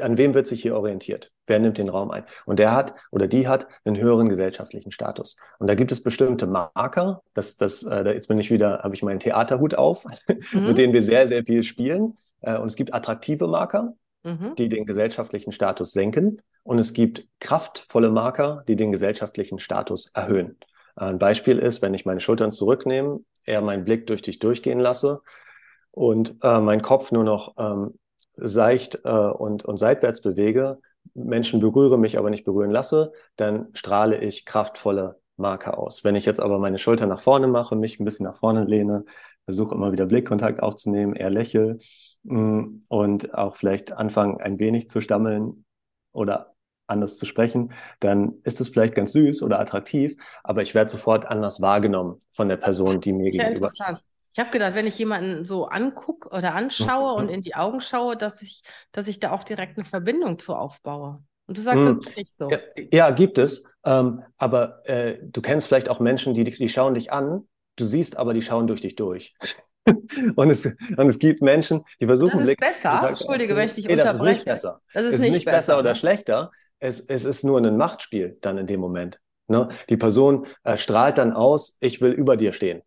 an 0.00 0.16
wem 0.16 0.35
wird 0.35 0.47
sich 0.47 0.62
hier 0.62 0.75
orientiert? 0.75 1.33
Wer 1.47 1.59
nimmt 1.59 1.78
den 1.78 1.88
Raum 1.88 2.11
ein? 2.11 2.25
Und 2.47 2.59
der 2.59 2.73
hat 2.73 2.95
oder 3.11 3.28
die 3.28 3.47
hat 3.47 3.66
einen 3.85 3.99
höheren 3.99 4.28
gesellschaftlichen 4.28 4.90
Status. 4.90 5.37
Und 5.59 5.66
da 5.66 5.75
gibt 5.75 5.92
es 5.92 6.02
bestimmte 6.02 6.47
Marker. 6.47 7.23
Das, 7.35 7.56
das, 7.56 7.83
äh, 7.83 8.04
jetzt 8.12 8.28
bin 8.28 8.38
ich 8.38 8.50
wieder, 8.50 8.80
habe 8.83 8.95
ich 8.95 9.02
meinen 9.02 9.21
Theaterhut 9.21 9.75
auf, 9.75 10.04
mhm. 10.52 10.68
mit 10.68 10.78
denen 10.78 10.92
wir 10.92 11.02
sehr, 11.02 11.28
sehr 11.28 11.45
viel 11.45 11.62
spielen. 11.62 12.16
Äh, 12.40 12.56
und 12.59 12.68
es 12.68 12.76
gibt 12.76 12.95
attraktive 12.95 13.49
Marker, 13.49 13.95
mhm. 14.26 14.54
die 14.56 14.68
den 14.68 14.85
gesellschaftlichen 14.85 15.52
Status 15.52 15.92
senken. 15.92 16.42
Und 16.64 16.78
es 16.78 16.92
gibt 16.92 17.28
kraftvolle 17.40 18.11
Marker, 18.11 18.64
die 18.66 18.76
den 18.76 18.92
gesellschaftlichen 18.92 19.59
Status 19.59 20.11
erhöhen. 20.14 20.59
Ein 20.97 21.18
Beispiel 21.18 21.59
ist, 21.59 21.80
wenn 21.80 21.95
ich 21.95 22.06
meine 22.06 22.21
Schultern 22.21 22.50
zurücknehme, 22.50 23.21
eher 23.45 23.61
meinen 23.61 23.85
Blick 23.85 24.06
durch 24.06 24.23
dich 24.23 24.38
durchgehen 24.38 24.80
lasse 24.80 25.21
und 25.92 26.35
äh, 26.42 26.61
mein 26.61 26.83
Kopf 26.83 27.12
nur 27.12 27.23
noch 27.23 27.54
ähm, 27.59 27.99
seicht 28.37 29.00
äh, 29.04 29.11
und, 29.11 29.64
und 29.64 29.76
seitwärts 29.76 30.21
bewege, 30.21 30.78
Menschen 31.14 31.61
berühre, 31.61 31.99
mich 31.99 32.18
aber 32.18 32.30
nicht 32.30 32.45
berühren 32.45 32.71
lasse, 32.71 33.12
dann 33.37 33.68
strahle 33.75 34.18
ich 34.18 34.45
kraftvolle 34.45 35.21
Marker 35.37 35.78
aus. 35.78 36.02
Wenn 36.02 36.16
ich 36.16 36.25
jetzt 36.25 36.40
aber 36.40 36.59
meine 36.59 36.78
Schulter 36.78 37.06
nach 37.06 37.21
vorne 37.21 37.47
mache, 37.47 37.76
mich 37.76 38.00
ein 38.00 38.04
bisschen 38.04 38.26
nach 38.26 38.38
vorne 38.38 38.64
lehne, 38.64 39.04
versuche 39.45 39.75
immer 39.75 39.92
wieder 39.92 40.06
Blickkontakt 40.06 40.62
aufzunehmen, 40.62 41.14
eher 41.14 41.30
lächle 41.30 41.78
und 42.28 43.35
auch 43.35 43.56
vielleicht 43.56 43.92
anfangen, 43.92 44.40
ein 44.40 44.59
wenig 44.59 44.90
zu 44.90 45.00
stammeln 45.00 45.64
oder 46.12 46.54
anders 46.87 47.18
zu 47.18 47.26
sprechen, 47.26 47.73
dann 48.00 48.35
ist 48.45 48.61
es 48.61 48.68
vielleicht 48.68 48.95
ganz 48.95 49.12
süß 49.12 49.42
oder 49.42 49.59
attraktiv, 49.59 50.16
aber 50.45 50.62
ich 50.62 50.75
werde 50.75 50.90
sofort 50.90 51.26
anders 51.26 51.61
wahrgenommen 51.61 52.18
von 52.33 52.49
der 52.49 52.56
Person, 52.56 53.00
die 53.00 53.12
mir 53.12 53.30
gegenüber 53.30 53.71
steht. 53.71 53.99
Ich 54.33 54.40
habe 54.40 54.50
gedacht, 54.50 54.75
wenn 54.75 54.87
ich 54.87 54.99
jemanden 54.99 55.47
so 55.47 55.66
angucke 55.66 56.28
oder 56.28 56.54
anschaue 56.54 57.12
mhm. 57.12 57.18
und 57.18 57.28
in 57.30 57.40
die 57.40 57.54
Augen 57.54 57.80
schaue, 57.80 58.18
dass 58.18 58.42
ich, 58.42 58.62
dass 58.92 59.09
ich 59.09 59.18
da 59.18 59.33
auch 59.33 59.45
direkt 59.45 59.78
eine 59.78 59.87
Verbindung 59.87 60.38
zu 60.38 60.54
aufbaue. 60.54 61.23
Und 61.47 61.56
du 61.56 61.62
sagst, 61.62 61.78
mhm. 61.78 61.87
das 61.97 62.06
ist 62.09 62.16
nicht 62.18 62.37
so. 62.37 62.50
Ja, 62.50 62.59
ja 62.92 63.11
gibt 63.12 63.38
es. 63.38 63.64
Ähm, 63.83 64.23
aber 64.37 64.87
äh, 64.87 65.18
du 65.23 65.40
kennst 65.40 65.68
vielleicht 65.68 65.88
auch 65.88 66.00
Menschen, 66.00 66.35
die, 66.35 66.45
die 66.45 66.68
schauen 66.68 66.92
dich 66.92 67.12
an, 67.12 67.49
du 67.76 67.87
siehst 67.87 68.18
aber, 68.18 68.35
die 68.35 68.42
schauen 68.42 68.66
durch 68.66 68.83
dich 68.83 68.95
durch. 68.95 69.35
und, 70.37 70.50
es, 70.50 70.66
und 70.97 71.09
es 71.09 71.19
gibt 71.19 71.43
Menschen, 71.43 71.85
die 72.00 72.07
versuchen... 72.07 72.40
Das 72.40 72.49
ist 72.49 72.59
besser? 72.59 73.09
Entschuldige, 73.09 73.57
wenn 73.57 73.69
ich 73.69 73.75
dich 73.75 73.87
nee, 73.87 73.97
das 73.97 74.14
ist 74.14 74.23
nicht 74.23 74.45
besser. 74.45 74.81
Das 74.93 75.02
ist, 75.02 75.09
es 75.09 75.14
ist 75.16 75.21
nicht, 75.21 75.33
nicht 75.33 75.45
besser, 75.45 75.57
besser 75.59 75.78
oder 75.78 75.90
ne? 75.90 75.97
schlechter. 75.97 76.50
Es, 76.78 77.00
es 77.00 77.25
ist 77.25 77.45
nur 77.45 77.59
ein 77.59 77.76
Machtspiel 77.76 78.38
dann 78.40 78.59
in 78.59 78.66
dem 78.66 78.81
Moment. 78.81 79.21
Ne? 79.49 79.69
Die 79.88 79.97
Person 79.97 80.47
äh, 80.64 80.76
strahlt 80.76 81.19
dann 81.19 81.33
aus, 81.33 81.76
ich 81.81 82.00
will 82.00 82.12
über 82.12 82.37
dir 82.37 82.52
stehen. 82.52 82.83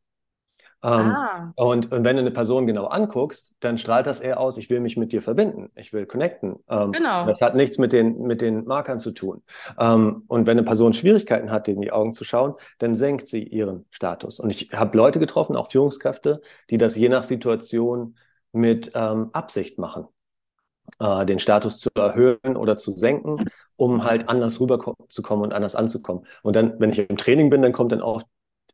Ähm, 0.81 0.91
ah. 0.91 1.51
und, 1.55 1.91
und, 1.91 2.05
wenn 2.05 2.15
du 2.15 2.21
eine 2.21 2.31
Person 2.31 2.65
genau 2.65 2.85
anguckst, 2.85 3.53
dann 3.59 3.77
strahlt 3.77 4.07
das 4.07 4.21
eher 4.21 4.39
aus, 4.39 4.57
ich 4.57 4.69
will 4.69 4.79
mich 4.79 4.95
mit 4.95 5.11
dir 5.11 5.21
verbinden, 5.21 5.71
ich 5.75 5.91
will 5.91 6.05
connecten. 6.05 6.55
Ähm, 6.69 6.93
genau. 6.93 7.25
Das 7.25 7.41
hat 7.41 7.55
nichts 7.55 7.77
mit 7.77 7.91
den, 7.91 8.21
mit 8.21 8.41
den 8.41 8.63
Markern 8.63 8.97
zu 8.97 9.11
tun. 9.11 9.43
Ähm, 9.77 10.23
und 10.27 10.47
wenn 10.47 10.57
eine 10.57 10.63
Person 10.63 10.93
Schwierigkeiten 10.93 11.51
hat, 11.51 11.67
in 11.67 11.81
die 11.81 11.91
Augen 11.91 12.13
zu 12.13 12.23
schauen, 12.23 12.53
dann 12.77 12.95
senkt 12.95 13.27
sie 13.27 13.43
ihren 13.43 13.85
Status. 13.91 14.39
Und 14.39 14.51
ich 14.51 14.71
habe 14.71 14.95
Leute 14.95 15.19
getroffen, 15.19 15.57
auch 15.57 15.69
Führungskräfte, 15.69 16.41
die 16.69 16.77
das 16.77 16.95
je 16.95 17.09
nach 17.09 17.25
Situation 17.25 18.15
mit 18.53 18.91
ähm, 18.95 19.29
Absicht 19.33 19.79
machen. 19.79 20.07
Äh, 20.99 21.25
den 21.25 21.39
Status 21.39 21.77
zu 21.77 21.89
erhöhen 21.95 22.55
oder 22.55 22.75
zu 22.77 22.91
senken, 22.91 23.45
um 23.75 24.03
halt 24.03 24.27
anders 24.29 24.59
rüberzukommen 24.59 25.43
und 25.43 25.53
anders 25.53 25.75
anzukommen. 25.75 26.25
Und 26.41 26.55
dann, 26.55 26.79
wenn 26.79 26.89
ich 26.89 26.99
im 26.99 27.17
Training 27.17 27.49
bin, 27.49 27.61
dann 27.61 27.73
kommt 27.73 27.91
dann 27.91 28.01
oft 28.01 28.25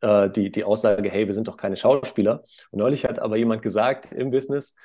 äh, 0.05 0.29
die, 0.29 0.51
die 0.51 0.63
Aussage, 0.63 1.09
hey, 1.09 1.25
wir 1.25 1.33
sind 1.33 1.47
doch 1.47 1.57
keine 1.57 1.75
Schauspieler. 1.75 2.43
Und 2.71 2.79
neulich 2.79 3.05
hat 3.05 3.19
aber 3.19 3.37
jemand 3.37 3.61
gesagt 3.61 4.11
im 4.11 4.29
Business, 4.29 4.75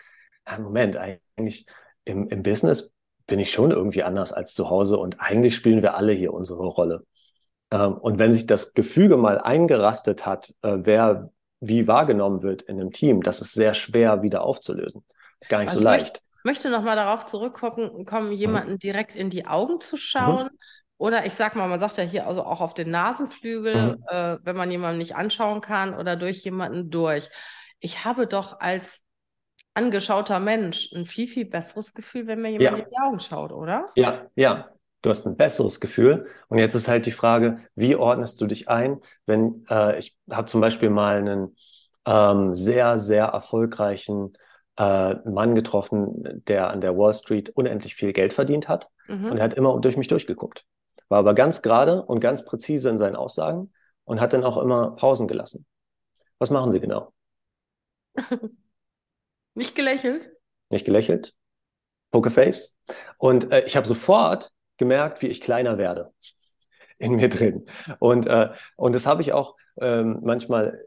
ah, 0.44 0.58
Moment, 0.58 0.96
eigentlich 0.96 1.66
im, 2.04 2.28
im 2.28 2.42
Business 2.42 2.94
bin 3.26 3.38
ich 3.38 3.50
schon 3.52 3.70
irgendwie 3.70 4.02
anders 4.02 4.32
als 4.32 4.54
zu 4.54 4.70
Hause 4.70 4.96
und 4.96 5.20
eigentlich 5.20 5.54
spielen 5.54 5.82
wir 5.82 5.94
alle 5.94 6.12
hier 6.12 6.32
unsere 6.32 6.64
Rolle. 6.64 7.04
Ähm, 7.70 7.94
und 7.94 8.18
wenn 8.18 8.32
sich 8.32 8.46
das 8.46 8.72
Gefüge 8.72 9.16
mal 9.16 9.38
eingerastet 9.38 10.26
hat, 10.26 10.54
äh, 10.62 10.78
wer 10.80 11.30
wie 11.60 11.86
wahrgenommen 11.86 12.42
wird 12.42 12.62
in 12.62 12.80
einem 12.80 12.90
Team, 12.90 13.22
das 13.22 13.42
ist 13.42 13.52
sehr 13.52 13.74
schwer 13.74 14.22
wieder 14.22 14.42
aufzulösen. 14.42 15.04
Ist 15.40 15.50
gar 15.50 15.58
nicht 15.58 15.68
also 15.68 15.80
so 15.80 15.84
leicht. 15.84 16.22
Ich 16.38 16.44
möchte 16.44 16.70
nochmal 16.70 16.96
darauf 16.96 17.26
zurückkommen, 17.26 18.06
kommen, 18.06 18.32
jemanden 18.32 18.72
mhm. 18.72 18.78
direkt 18.78 19.14
in 19.14 19.28
die 19.28 19.46
Augen 19.46 19.80
zu 19.82 19.98
schauen. 19.98 20.46
Mhm. 20.46 20.58
Oder 21.00 21.24
ich 21.24 21.32
sag 21.32 21.56
mal, 21.56 21.66
man 21.66 21.80
sagt 21.80 21.96
ja 21.96 22.04
hier 22.04 22.26
also 22.26 22.42
auch 22.42 22.60
auf 22.60 22.74
den 22.74 22.90
Nasenflügel, 22.90 23.74
mhm. 23.74 24.04
äh, 24.08 24.36
wenn 24.44 24.54
man 24.54 24.70
jemanden 24.70 24.98
nicht 24.98 25.16
anschauen 25.16 25.62
kann 25.62 25.94
oder 25.94 26.14
durch 26.14 26.44
jemanden 26.44 26.90
durch. 26.90 27.30
Ich 27.78 28.04
habe 28.04 28.26
doch 28.26 28.60
als 28.60 29.00
angeschauter 29.72 30.40
Mensch 30.40 30.92
ein 30.94 31.06
viel, 31.06 31.26
viel 31.26 31.46
besseres 31.46 31.94
Gefühl, 31.94 32.26
wenn 32.26 32.42
mir 32.42 32.50
jemand 32.50 32.76
ja. 32.76 32.84
in 32.84 32.90
die 32.90 32.98
Augen 32.98 33.18
schaut, 33.18 33.50
oder? 33.50 33.86
Ja, 33.96 34.26
ja. 34.34 34.68
Du 35.00 35.08
hast 35.08 35.26
ein 35.26 35.38
besseres 35.38 35.80
Gefühl. 35.80 36.26
Und 36.48 36.58
jetzt 36.58 36.74
ist 36.74 36.86
halt 36.86 37.06
die 37.06 37.12
Frage, 37.12 37.64
wie 37.74 37.96
ordnest 37.96 38.38
du 38.42 38.46
dich 38.46 38.68
ein? 38.68 39.00
Wenn 39.24 39.64
äh, 39.70 39.96
ich 39.96 40.18
habe 40.30 40.48
zum 40.48 40.60
Beispiel 40.60 40.90
mal 40.90 41.16
einen 41.16 41.56
ähm, 42.04 42.52
sehr, 42.52 42.98
sehr 42.98 43.24
erfolgreichen 43.24 44.34
äh, 44.76 45.14
Mann 45.26 45.54
getroffen, 45.54 46.42
der 46.46 46.68
an 46.68 46.82
der 46.82 46.98
Wall 46.98 47.14
Street 47.14 47.48
unendlich 47.48 47.94
viel 47.94 48.12
Geld 48.12 48.34
verdient 48.34 48.68
hat. 48.68 48.88
Mhm. 49.08 49.30
Und 49.30 49.38
er 49.38 49.44
hat 49.44 49.54
immer 49.54 49.80
durch 49.80 49.96
mich 49.96 50.08
durchgeguckt 50.08 50.66
war 51.10 51.18
aber 51.18 51.34
ganz 51.34 51.60
gerade 51.60 52.02
und 52.02 52.20
ganz 52.20 52.44
präzise 52.44 52.88
in 52.88 52.96
seinen 52.96 53.16
Aussagen 53.16 53.72
und 54.04 54.20
hat 54.20 54.32
dann 54.32 54.44
auch 54.44 54.56
immer 54.56 54.96
Pausen 54.96 55.28
gelassen. 55.28 55.66
Was 56.38 56.50
machen 56.50 56.72
Sie 56.72 56.80
genau? 56.80 57.12
Nicht 59.54 59.74
gelächelt? 59.74 60.30
Nicht 60.70 60.86
gelächelt. 60.86 61.34
Pokerface. 62.12 62.78
Und 63.18 63.52
äh, 63.52 63.64
ich 63.64 63.76
habe 63.76 63.86
sofort 63.86 64.52
gemerkt, 64.78 65.20
wie 65.22 65.26
ich 65.26 65.40
kleiner 65.40 65.78
werde 65.78 66.12
in 66.98 67.16
mir 67.16 67.28
drin. 67.28 67.66
Und, 67.98 68.26
äh, 68.26 68.50
und 68.76 68.94
das 68.94 69.06
habe 69.06 69.20
ich 69.20 69.32
auch 69.32 69.56
ähm, 69.80 70.20
manchmal 70.22 70.86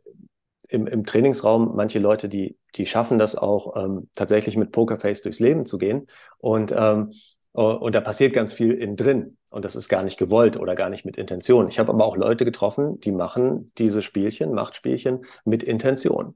im, 0.69 0.88
im 0.88 1.05
Trainingsraum. 1.05 1.75
Manche 1.75 1.99
Leute, 1.99 2.29
die, 2.29 2.57
die 2.75 2.86
schaffen 2.86 3.17
das 3.17 3.36
auch 3.36 3.75
ähm, 3.75 4.09
tatsächlich 4.15 4.57
mit 4.57 4.71
Pokerface 4.71 5.21
durchs 5.21 5.39
Leben 5.39 5.65
zu 5.65 5.77
gehen. 5.77 6.07
Und 6.38 6.73
ähm, 6.75 7.12
äh, 7.12 7.15
und 7.54 7.94
da 7.94 8.02
passiert 8.02 8.34
ganz 8.34 8.52
viel 8.52 8.74
innen 8.74 8.96
drin. 8.96 9.38
Und 9.52 9.63
das 9.63 9.76
ist 9.76 9.88
gar 9.88 10.04
nicht 10.04 10.18
gewollt 10.18 10.58
oder 10.58 10.74
gar 10.74 10.89
nicht 10.89 11.06
mit 11.06 11.18
Intention. 11.18 11.68
Ich 11.68 11.78
habe 11.78 11.92
aber 11.92 12.04
auch 12.06 12.18
Leute 12.18 12.46
getroffen, 12.46 13.00
die 13.00 13.12
machen 13.12 13.72
diese 13.78 14.02
Spielchen, 14.02 14.54
Machtspielchen 14.54 15.26
mit 15.46 15.62
Intention. 15.62 16.36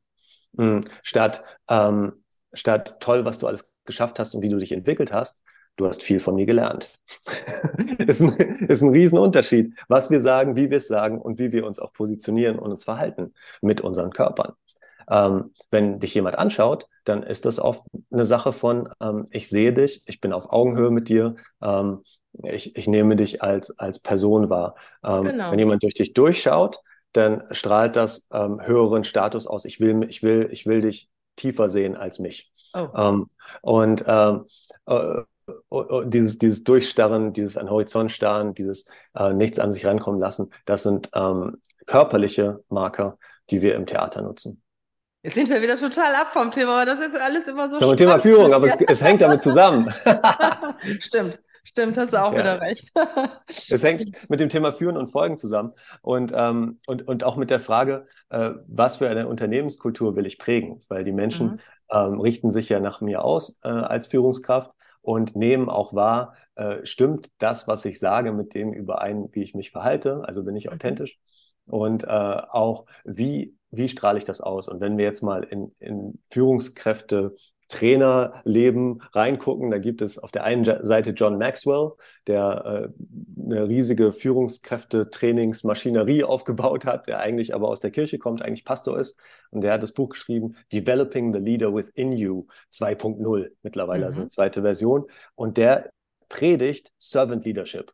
Hm, 0.58 0.84
statt, 1.02 1.42
ähm, 1.68 2.24
statt 2.54 3.00
toll, 3.00 3.26
was 3.26 3.40
du 3.40 3.48
alles 3.48 3.68
geschafft 3.86 4.20
hast 4.20 4.36
und 4.36 4.44
wie 4.44 4.50
du 4.50 4.58
dich 4.58 4.72
entwickelt 4.72 5.12
hast, 5.12 5.44
du 5.78 5.88
hast 5.88 6.04
viel 6.04 6.20
von 6.20 6.36
mir 6.36 6.46
gelernt. 6.46 6.92
ist, 7.98 8.22
ein, 8.22 8.38
ist 8.68 8.84
ein 8.84 8.90
Riesenunterschied, 8.90 9.74
was 9.88 10.12
wir 10.12 10.22
sagen, 10.22 10.56
wie 10.56 10.70
wir 10.70 10.78
es 10.78 10.88
sagen 10.88 11.20
und 11.20 11.40
wie 11.40 11.52
wir 11.52 11.66
uns 11.66 11.80
auch 11.80 11.94
positionieren 11.94 12.60
und 12.60 12.72
uns 12.72 12.84
verhalten 12.84 13.34
mit 13.62 13.82
unseren 13.82 14.12
Körpern. 14.12 14.54
Ähm, 15.10 15.52
wenn 15.72 16.00
dich 16.00 16.13
jemand 16.13 16.38
anschaut, 16.38 16.88
dann 17.06 17.24
ist 17.24 17.46
das 17.46 17.60
oft 17.60 17.84
eine 18.12 18.26
Sache 18.26 18.52
von, 18.52 18.89
ähm, 19.00 19.28
ich 19.32 19.48
sehe 19.48 19.74
dich, 19.74 20.04
ich 20.06 20.20
bin 20.20 20.34
auf 20.34 20.52
Augenhöhe 20.52 20.91
mit 20.91 21.10
dir, 21.10 21.36
ähm, 21.62 22.04
ich, 22.43 22.76
ich 22.76 22.88
nehme 22.88 23.15
dich 23.15 23.41
als, 23.41 23.78
als 23.80 24.00
Person 24.00 24.50
wahr. 24.50 24.76
Ähm, 25.04 25.24
genau. 25.24 25.52
Wenn 25.52 25.60
jemand 25.60 25.84
durch 25.84 25.93
dich 25.93 26.13
durchschaut, 26.13 26.80
dann 27.13 27.43
strahlt 27.52 27.96
das 27.96 28.28
ähm, 28.32 28.62
höheren 28.62 29.04
Status 29.04 29.48
aus. 29.48 29.65
Ich 29.65 29.80
will, 29.80 30.06
ich 30.10 30.24
will, 30.24 30.50
ich 30.52 30.65
will 30.65 30.82
dich 30.82 31.10
tiefer 31.36 31.70
sehen 31.70 31.96
als 31.96 32.20
mich. 32.20 32.52
Oh. 32.74 32.88
Ähm, 32.96 33.30
und 33.62 34.06
äh, 34.06 34.34
äh, 34.88 35.24
dieses, 36.06 36.38
dieses 36.38 36.63
Durchstarren, 36.63 37.32
dieses 37.32 37.56
an 37.56 37.70
Horizont 37.70 38.12
starren, 38.12 38.54
dieses 38.54 38.88
äh, 39.15 39.34
nichts 39.34 39.60
an 39.60 39.72
sich 39.72 39.86
rankommen 39.86 40.20
lassen, 40.20 40.52
das 40.65 40.84
sind 40.84 41.10
ähm, 41.15 41.62
körperliche 41.86 42.63
Marker, 42.70 43.17
die 43.50 43.62
wir 43.62 43.76
im 43.76 43.86
Theater 43.86 44.22
nutzen. 44.22 44.62
Jetzt 45.28 45.36
sind 45.36 45.50
wir 45.50 45.62
wieder 45.62 45.78
total 45.78 46.16
ab 46.16 46.28
vom 46.32 46.52
Thema, 46.52 46.82
aber 46.82 46.86
das 46.86 47.06
ist 47.06 47.20
alles 47.20 47.50
immer 47.50 47.70
so 47.70 47.82
Vom 47.82 47.98
Thema 47.98 48.18
Führung, 48.18 48.54
aber 48.54 48.66
es, 48.66 48.80
es, 48.88 49.04
hängt 49.04 49.22
damit 49.22 49.42
zusammen. 49.42 49.94
Stimmt. 51.00 51.42
Stimmt, 51.66 51.98
hast 51.98 52.13
du 52.13 52.24
auch 52.24 52.32
ja. 52.32 52.40
wieder 52.40 52.62
recht. 52.62 52.94
es 53.48 53.84
hängt 53.84 54.30
mit 54.30 54.40
dem 54.40 54.48
Thema 54.48 54.72
Führen 54.72 54.96
und 54.96 55.12
Folgen 55.12 55.38
zusammen 55.38 55.74
und, 56.02 56.32
ähm, 56.34 56.80
und, 56.88 57.06
und 57.10 57.26
auch 57.26 57.36
mit 57.36 57.50
der 57.50 57.60
Frage, 57.60 58.08
äh, 58.30 58.52
was 58.68 58.96
für 58.96 59.10
eine 59.10 59.28
Unternehmenskultur 59.28 60.16
will 60.16 60.26
ich 60.26 60.40
prägen? 60.40 60.82
Weil 60.88 61.04
die 61.04 61.12
Menschen 61.12 61.48
mhm. 61.48 61.60
ähm, 61.92 62.22
richten 62.22 62.50
sich 62.50 62.70
ja 62.70 62.80
nach 62.80 63.02
mir 63.02 63.26
aus 63.26 63.60
äh, 63.66 63.68
als 63.68 64.08
Führungskraft 64.08 64.72
und 65.02 65.36
nehmen 65.36 65.68
auch 65.68 65.94
wahr, 65.94 66.36
äh, 66.56 66.86
stimmt 66.86 67.32
das, 67.38 67.68
was 67.68 67.84
ich 67.84 68.00
sage, 68.00 68.32
mit 68.32 68.54
dem 68.54 68.72
überein, 68.72 69.28
wie 69.34 69.44
ich 69.44 69.56
mich 69.56 69.72
verhalte? 69.72 70.24
Also 70.26 70.46
bin 70.46 70.56
ich 70.56 70.68
mhm. 70.68 70.72
authentisch? 70.76 71.20
und 71.68 72.04
äh, 72.04 72.08
auch 72.08 72.86
wie, 73.04 73.57
wie 73.72 73.88
strahle 73.88 74.18
ich 74.18 74.24
das 74.24 74.42
aus? 74.42 74.68
Und 74.68 74.82
wenn 74.82 74.98
wir 74.98 75.06
jetzt 75.06 75.22
mal 75.22 75.44
in, 75.44 75.76
in 75.80 76.20
Führungskräfte 76.30 77.36
Trainerleben 77.70 79.02
reingucken, 79.12 79.70
da 79.72 79.78
gibt 79.78 80.02
es 80.02 80.18
auf 80.18 80.32
der 80.32 80.46
einen 80.46 80.64
Seite 80.86 81.10
John 81.10 81.38
Maxwell, 81.38 81.92
der 82.26 82.64
äh, 82.66 82.88
eine 83.44 83.68
riesige 83.68 84.14
Führungskräfte-Trainingsmaschinerie 84.14 86.24
aufgebaut 86.24 86.86
hat, 86.86 87.08
der 87.08 87.20
eigentlich 87.20 87.54
aber 87.54 87.68
aus 87.68 87.82
der 87.82 87.92
Kirche 87.92 88.20
kommt, 88.20 88.42
eigentlich 88.42 88.64
Pastor 88.64 88.98
ist. 88.98 89.20
Und 89.52 89.60
der 89.62 89.74
hat 89.74 89.84
das 89.84 89.92
Buch 89.92 90.08
geschrieben, 90.10 90.56
Developing 90.72 91.34
the 91.34 91.40
Leader 91.40 91.76
Within 91.76 92.14
You 92.14 92.46
2.0, 92.72 93.50
mittlerweile 93.64 94.00
mhm. 94.00 94.06
also 94.06 94.22
eine 94.22 94.30
zweite 94.30 94.62
Version. 94.62 95.06
Und 95.36 95.58
der 95.58 95.90
predigt 96.30 96.94
Servant 96.98 97.44
Leadership. 97.44 97.92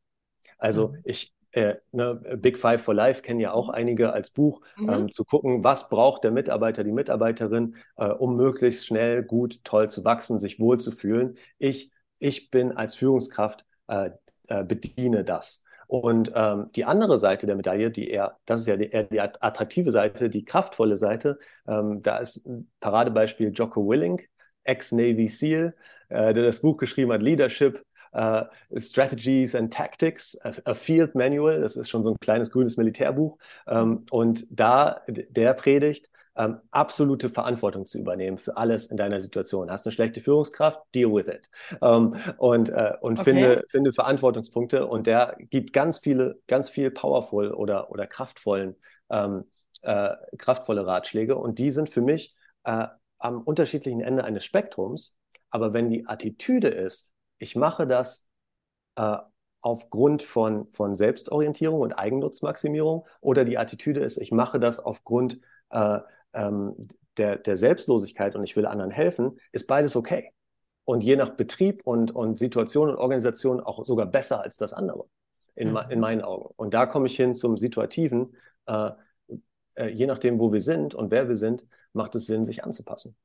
Also 0.59 0.89
mhm. 0.89 0.99
ich 1.03 1.33
äh, 1.53 1.75
ne, 1.91 2.15
Big 2.37 2.57
Five 2.57 2.81
for 2.81 2.93
Life 2.93 3.21
kennen 3.21 3.39
ja 3.39 3.53
auch 3.53 3.69
einige 3.69 4.11
als 4.11 4.31
Buch, 4.31 4.61
mhm. 4.75 4.89
ähm, 4.89 5.11
zu 5.11 5.23
gucken, 5.23 5.63
was 5.63 5.89
braucht 5.89 6.23
der 6.23 6.31
Mitarbeiter, 6.31 6.83
die 6.83 6.91
Mitarbeiterin, 6.91 7.75
äh, 7.95 8.07
um 8.07 8.35
möglichst 8.35 8.85
schnell, 8.85 9.23
gut, 9.23 9.63
toll 9.63 9.89
zu 9.89 10.03
wachsen, 10.03 10.39
sich 10.39 10.59
wohlzufühlen. 10.59 11.37
Ich, 11.59 11.91
ich 12.19 12.49
bin 12.49 12.71
als 12.71 12.95
Führungskraft, 12.95 13.65
äh, 13.87 14.09
äh, 14.47 14.63
bediene 14.63 15.23
das. 15.23 15.63
Und 15.87 16.31
ähm, 16.33 16.69
die 16.75 16.85
andere 16.85 17.19
Seite 17.19 17.45
der 17.45 17.55
Medaille, 17.55 17.91
die 17.91 18.09
eher, 18.09 18.39
das 18.45 18.61
ist 18.61 18.67
ja 18.67 18.77
die, 18.77 18.89
eher 18.89 19.03
die 19.03 19.21
attraktive 19.21 19.91
Seite, 19.91 20.29
die 20.29 20.43
kraftvolle 20.43 20.97
Seite, 20.97 21.37
ähm, 21.67 22.01
da 22.01 22.17
ist 22.17 22.47
ein 22.47 22.71
Paradebeispiel 22.79 23.51
Jocko 23.53 23.87
Willink, 23.87 24.27
Ex-Navy 24.63 25.27
SEAL, 25.27 25.75
äh, 26.09 26.33
der 26.33 26.43
das 26.43 26.61
Buch 26.61 26.77
geschrieben 26.77 27.11
hat, 27.11 27.21
Leadership, 27.21 27.83
Uh, 28.13 28.43
Strategies 28.77 29.55
and 29.55 29.73
Tactics, 29.73 30.37
a, 30.43 30.51
a, 30.65 30.73
Field 30.75 31.15
Manual, 31.15 31.61
das 31.61 31.75
ist 31.75 31.89
schon 31.89 32.03
so 32.03 32.11
ein 32.11 32.17
kleines 32.19 32.51
grünes 32.51 32.77
Militärbuch. 32.77 33.37
Um, 33.65 33.75
ähm, 33.75 34.05
und 34.11 34.45
da, 34.51 35.01
der 35.07 35.53
predigt, 35.53 36.11
ähm, 36.35 36.59
absolute 36.71 37.29
Verantwortung 37.29 37.85
zu 37.85 37.99
übernehmen 37.99 38.37
für 38.37 38.57
alles 38.57 38.87
in 38.87 38.97
deiner 38.97 39.19
Situation. 39.19 39.69
Hast 39.71 39.85
eine 39.85 39.93
schlechte 39.93 40.21
Führungskraft, 40.21 40.79
deal 40.93 41.11
with 41.11 41.27
it. 41.27 41.49
Ähm, 41.81 42.15
und 42.37 42.69
uh, 42.69 42.93
und 43.01 43.19
okay. 43.19 43.23
finde, 43.23 43.63
finde 43.69 43.93
Verantwortungspunkte 43.93 44.87
und 44.87 45.07
der 45.07 45.35
gibt 45.49 45.73
ganz 45.73 45.99
viele, 45.99 46.39
ganz 46.47 46.69
viel 46.69 46.91
powerful 46.91 47.51
oder, 47.51 47.91
oder 47.91 48.07
kraftvollen, 48.07 48.75
uh, 49.11 49.41
kraftvolle 50.37 50.87
Ratschläge 50.87 51.35
und 51.35 51.59
die 51.59 51.71
sind 51.71 51.89
für 51.89 52.01
mich 52.01 52.35
am 52.63 53.41
unterschiedlichen 53.41 53.99
Ende 53.99 54.23
eines 54.23 54.45
Spektrums. 54.45 55.17
Aber 55.49 55.73
wenn 55.73 55.89
die 55.89 56.07
Attitüde 56.07 56.69
ist, 56.69 57.12
ich 57.37 57.55
mache 57.55 57.87
das 57.87 58.27
äh, 58.95 59.17
aufgrund 59.61 60.23
von, 60.23 60.67
von 60.71 60.93
Selbstorientierung 60.93 61.81
und 61.81 61.93
Eigennutzmaximierung 61.93 63.05
oder 63.21 63.45
die 63.45 63.57
Attitüde 63.57 64.01
ist, 64.01 64.17
ich 64.17 64.31
mache 64.31 64.59
das 64.59 64.79
aufgrund 64.79 65.39
äh, 65.69 65.99
ähm, 66.33 66.75
der, 67.17 67.37
der 67.37 67.55
Selbstlosigkeit 67.55 68.35
und 68.35 68.43
ich 68.43 68.55
will 68.55 68.65
anderen 68.65 68.91
helfen, 68.91 69.39
ist 69.51 69.67
beides 69.67 69.95
okay. 69.95 70.31
Und 70.85 71.03
je 71.03 71.15
nach 71.15 71.29
Betrieb 71.29 71.81
und, 71.85 72.13
und 72.13 72.37
Situation 72.37 72.89
und 72.89 72.97
Organisation 72.97 73.61
auch 73.61 73.85
sogar 73.85 74.05
besser 74.05 74.41
als 74.41 74.57
das 74.57 74.73
andere, 74.73 75.05
in, 75.55 75.71
mhm. 75.71 75.79
in 75.89 75.99
meinen 76.01 76.21
Augen. 76.21 76.53
Und 76.57 76.73
da 76.73 76.85
komme 76.85 77.05
ich 77.05 77.15
hin 77.15 77.33
zum 77.33 77.57
Situativen. 77.57 78.35
Äh, 78.65 78.91
äh, 79.75 79.87
je 79.87 80.07
nachdem, 80.07 80.39
wo 80.39 80.51
wir 80.51 80.61
sind 80.61 80.93
und 80.93 81.09
wer 81.09 81.29
wir 81.29 81.35
sind, 81.35 81.65
macht 81.93 82.15
es 82.15 82.25
Sinn, 82.25 82.43
sich 82.43 82.63
anzupassen. 82.65 83.15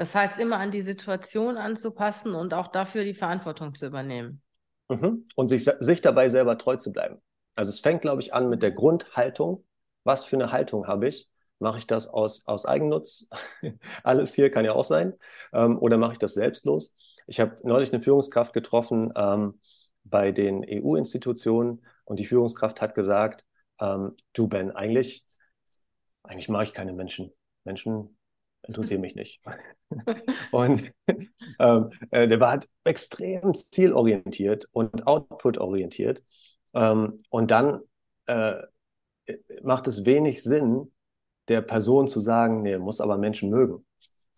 Das 0.00 0.14
heißt, 0.14 0.38
immer 0.38 0.56
an 0.56 0.70
die 0.70 0.80
Situation 0.80 1.58
anzupassen 1.58 2.34
und 2.34 2.54
auch 2.54 2.68
dafür 2.68 3.04
die 3.04 3.12
Verantwortung 3.12 3.74
zu 3.74 3.84
übernehmen. 3.84 4.40
Mhm. 4.88 5.26
Und 5.36 5.48
sich, 5.48 5.62
sich 5.62 6.00
dabei 6.00 6.30
selber 6.30 6.56
treu 6.56 6.76
zu 6.76 6.90
bleiben. 6.90 7.20
Also 7.54 7.68
es 7.68 7.80
fängt, 7.80 8.00
glaube 8.00 8.22
ich, 8.22 8.32
an 8.32 8.48
mit 8.48 8.62
der 8.62 8.70
Grundhaltung. 8.70 9.66
Was 10.02 10.24
für 10.24 10.36
eine 10.36 10.52
Haltung 10.52 10.86
habe 10.86 11.06
ich? 11.06 11.30
Mache 11.58 11.76
ich 11.76 11.86
das 11.86 12.08
aus, 12.08 12.46
aus 12.46 12.64
Eigennutz? 12.64 13.28
Alles 14.02 14.32
hier 14.32 14.50
kann 14.50 14.64
ja 14.64 14.72
auch 14.72 14.84
sein. 14.84 15.12
Ähm, 15.52 15.78
oder 15.78 15.98
mache 15.98 16.12
ich 16.12 16.18
das 16.18 16.32
selbstlos? 16.32 16.96
Ich 17.26 17.38
habe 17.38 17.58
neulich 17.62 17.92
eine 17.92 18.00
Führungskraft 18.00 18.54
getroffen 18.54 19.12
ähm, 19.14 19.60
bei 20.04 20.32
den 20.32 20.64
EU-Institutionen 20.66 21.84
und 22.06 22.20
die 22.20 22.24
Führungskraft 22.24 22.80
hat 22.80 22.94
gesagt, 22.94 23.44
ähm, 23.78 24.16
du 24.32 24.48
Ben, 24.48 24.70
eigentlich, 24.70 25.26
eigentlich 26.22 26.48
mache 26.48 26.62
ich 26.62 26.72
keine 26.72 26.94
Menschen. 26.94 27.34
Menschen 27.64 28.16
interessieren 28.62 29.00
mich 29.00 29.14
nicht. 29.14 29.40
und 30.52 30.92
ähm, 31.58 31.90
äh, 32.10 32.28
der 32.28 32.40
war 32.40 32.50
halt 32.50 32.68
extrem 32.84 33.54
zielorientiert 33.54 34.68
und 34.72 35.06
outputorientiert. 35.06 36.22
Ähm, 36.74 37.18
und 37.30 37.50
dann 37.50 37.80
äh, 38.26 38.62
macht 39.62 39.86
es 39.86 40.04
wenig 40.04 40.42
Sinn, 40.42 40.92
der 41.48 41.62
Person 41.62 42.08
zu 42.08 42.20
sagen, 42.20 42.62
nee, 42.62 42.78
muss 42.78 43.00
aber 43.00 43.18
Menschen 43.18 43.50
mögen 43.50 43.84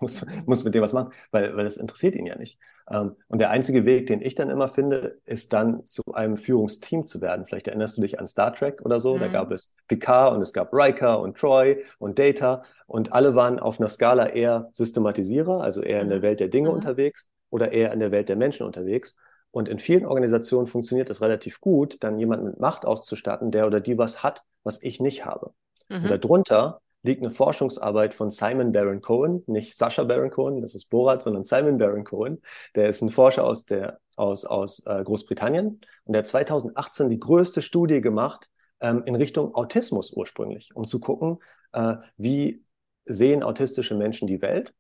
muss, 0.03 0.25
muss 0.47 0.65
mit 0.65 0.75
dem 0.75 0.83
was 0.83 0.93
machen, 0.93 1.13
weil, 1.31 1.57
weil 1.57 1.65
das 1.65 1.79
interessiert 1.79 2.17
ihn 2.17 2.27
ja 2.27 2.37
nicht. 2.37 2.59
Ähm, 2.91 3.17
und 3.29 3.41
der 3.41 3.51
einzige 3.51 3.87
Weg, 3.87 4.07
den 4.07 4.21
ich 4.21 4.35
dann 4.35 4.51
immer 4.51 4.69
finde, 4.69 5.19
ist 5.25 5.53
dann 5.53 5.85
zu 5.85 6.03
einem 6.13 6.37
Führungsteam 6.37 7.07
zu 7.07 7.21
werden. 7.21 7.47
Vielleicht 7.47 7.69
erinnerst 7.69 7.97
du 7.97 8.03
dich 8.03 8.21
an 8.21 8.27
Star 8.27 8.55
Trek 8.55 8.83
oder 8.85 9.01
so. 9.01 9.17
Mhm. 9.17 9.21
Da 9.21 9.29
gab 9.29 9.51
es 9.51 9.75
Picard 9.89 10.35
und 10.35 10.43
es 10.43 10.53
gab 10.53 10.73
Riker 10.75 11.21
und 11.21 11.39
Troy 11.39 11.83
und 11.99 12.19
Data 12.19 12.63
und 12.87 13.13
alle 13.13 13.35
waren 13.35 13.59
auf 13.59 13.81
einer 13.81 13.89
Skala 13.89 14.27
eher 14.27 14.69
Systematisierer, 14.73 15.63
also 15.63 15.81
eher 15.81 16.03
in 16.03 16.11
der 16.11 16.19
mhm. 16.19 16.23
Welt 16.23 16.41
der 16.41 16.49
Dinge 16.49 16.69
mhm. 16.69 16.75
unterwegs 16.75 17.29
oder 17.49 17.73
eher 17.73 17.93
in 17.93 18.01
der 18.01 18.11
Welt 18.11 18.29
der 18.29 18.37
Menschen 18.37 18.67
unterwegs. 18.67 19.17
Und 19.51 19.69
in 19.69 19.79
vielen 19.79 20.07
Organisationen 20.07 20.67
funktioniert 20.67 21.11
es 21.11 21.21
relativ 21.21 21.61
gut, 21.61 21.99
dann 22.01 22.19
jemanden 22.19 22.47
mit 22.47 22.59
Macht 22.59 22.87
auszustatten, 22.87 23.51
der 23.51 23.67
oder 23.67 23.81
die 23.81 23.99
was 23.99 24.23
hat, 24.23 24.45
was 24.65 24.83
ich 24.83 24.99
nicht 24.99 25.27
habe. 25.27 25.53
Mhm. 25.89 26.03
Und 26.03 26.11
darunter 26.11 26.81
liegt 27.03 27.23
eine 27.23 27.31
Forschungsarbeit 27.31 28.15
von 28.15 28.31
Simon 28.31 28.73
Baron 28.73 29.01
Cohen, 29.01 29.43
nicht 29.47 29.77
Sascha 29.77 30.05
Baron 30.05 30.31
Cohen, 30.31 30.61
das 30.63 30.75
ist 30.75 30.87
Borat, 30.87 31.23
sondern 31.23 31.45
Simon 31.45 31.79
Baron 31.79 32.05
Cohen. 32.05 32.41
Der 32.75 32.89
ist 32.89 33.03
ein 33.03 33.11
Forscher 33.11 33.45
aus, 33.45 33.65
der, 33.65 33.99
aus, 34.17 34.45
aus 34.45 34.87
äh, 34.87 35.03
Großbritannien 35.03 35.81
und 36.05 36.13
der 36.13 36.21
hat 36.21 36.29
2018 36.29 37.11
die 37.11 37.19
größte 37.19 37.63
Studie 37.63 38.01
gemacht 38.01 38.49
ähm, 38.81 39.03
in 39.05 39.15
Richtung 39.15 39.55
Autismus 39.55 40.13
ursprünglich, 40.13 40.71
um 40.75 40.87
zu 40.87 41.01
gucken, 41.01 41.39
äh, 41.73 41.97
wie 42.17 42.65
sehen 43.05 43.43
autistische 43.43 43.97
Menschen 43.97 44.29
die 44.29 44.43
Welt. 44.43 44.73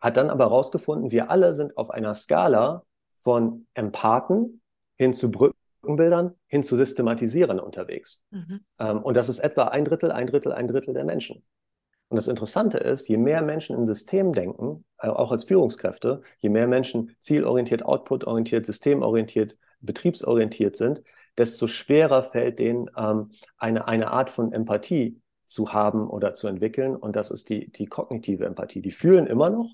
Hat 0.00 0.18
dann 0.18 0.28
aber 0.28 0.44
herausgefunden, 0.44 1.12
wir 1.12 1.30
alle 1.30 1.54
sind 1.54 1.78
auf 1.78 1.90
einer 1.90 2.14
Skala 2.14 2.84
von 3.22 3.66
Empathen 3.72 4.60
hin 4.96 5.14
zu 5.14 5.30
Brückenbildern 5.84 6.34
hin 6.46 6.62
zu 6.62 6.76
Systematisieren 6.76 7.60
unterwegs. 7.60 8.22
Mhm. 8.30 8.60
Ähm, 8.78 9.02
und 9.02 9.16
das 9.16 9.28
ist 9.28 9.40
etwa 9.40 9.64
ein 9.64 9.84
Drittel, 9.84 10.10
ein 10.10 10.26
Drittel, 10.26 10.52
ein 10.52 10.66
Drittel 10.66 10.94
der 10.94 11.04
Menschen. 11.04 11.44
Und 12.08 12.16
das 12.16 12.28
Interessante 12.28 12.78
ist, 12.78 13.08
je 13.08 13.16
mehr 13.16 13.42
Menschen 13.42 13.76
in 13.76 13.84
System 13.84 14.32
denken, 14.32 14.84
äh, 14.98 15.08
auch 15.08 15.30
als 15.30 15.44
Führungskräfte, 15.44 16.22
je 16.38 16.48
mehr 16.48 16.66
Menschen 16.66 17.14
zielorientiert, 17.20 17.84
outputorientiert, 17.84 18.64
systemorientiert, 18.66 19.56
betriebsorientiert 19.80 20.76
sind, 20.76 21.02
desto 21.36 21.66
schwerer 21.66 22.22
fällt 22.22 22.58
denen 22.58 22.90
ähm, 22.96 23.30
eine, 23.58 23.86
eine 23.86 24.10
Art 24.10 24.30
von 24.30 24.52
Empathie 24.52 25.20
zu 25.44 25.74
haben 25.74 26.08
oder 26.08 26.32
zu 26.32 26.48
entwickeln. 26.48 26.96
Und 26.96 27.16
das 27.16 27.30
ist 27.30 27.50
die, 27.50 27.70
die 27.70 27.86
kognitive 27.86 28.46
Empathie. 28.46 28.80
Die 28.80 28.90
fühlen 28.90 29.26
immer 29.26 29.50
noch 29.50 29.66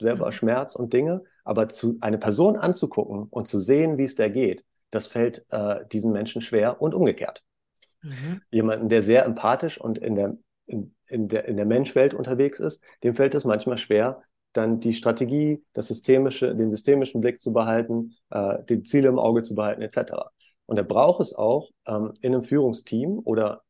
selber 0.00 0.26
mhm. 0.26 0.32
Schmerz 0.32 0.74
und 0.74 0.94
Dinge, 0.94 1.24
aber 1.44 1.68
zu, 1.68 1.98
eine 2.00 2.16
Person 2.16 2.56
anzugucken 2.56 3.24
und 3.24 3.46
zu 3.46 3.58
sehen, 3.58 3.98
wie 3.98 4.04
es 4.04 4.14
der 4.14 4.30
geht, 4.30 4.64
das 4.90 5.06
fällt 5.06 5.44
äh, 5.50 5.86
diesen 5.92 6.12
Menschen 6.12 6.40
schwer 6.40 6.80
und 6.80 6.94
umgekehrt. 6.94 7.42
Mhm. 8.02 8.40
Jemanden, 8.50 8.88
der 8.88 9.02
sehr 9.02 9.24
empathisch 9.24 9.80
und 9.80 9.98
in 9.98 10.14
der 10.14 10.36
in, 10.66 10.94
in 11.06 11.28
der, 11.28 11.46
in 11.46 11.56
der 11.56 11.66
Menschwelt 11.66 12.14
unterwegs 12.14 12.60
ist, 12.60 12.82
dem 13.02 13.14
fällt 13.14 13.34
es 13.34 13.44
manchmal 13.44 13.76
schwer, 13.76 14.22
dann 14.52 14.80
die 14.80 14.92
Strategie, 14.92 15.64
das 15.72 15.88
systemische, 15.88 16.54
den 16.54 16.70
systemischen 16.70 17.20
Blick 17.20 17.40
zu 17.40 17.52
behalten, 17.52 18.14
äh, 18.30 18.58
die 18.68 18.82
Ziele 18.82 19.08
im 19.08 19.18
Auge 19.18 19.42
zu 19.42 19.54
behalten, 19.54 19.82
etc. 19.82 20.12
Und 20.66 20.76
er 20.76 20.84
braucht 20.84 21.20
es 21.20 21.34
auch 21.34 21.70
ähm, 21.86 22.12
in 22.20 22.34
einem 22.34 22.42
Führungsteam 22.42 23.20
oder 23.24 23.62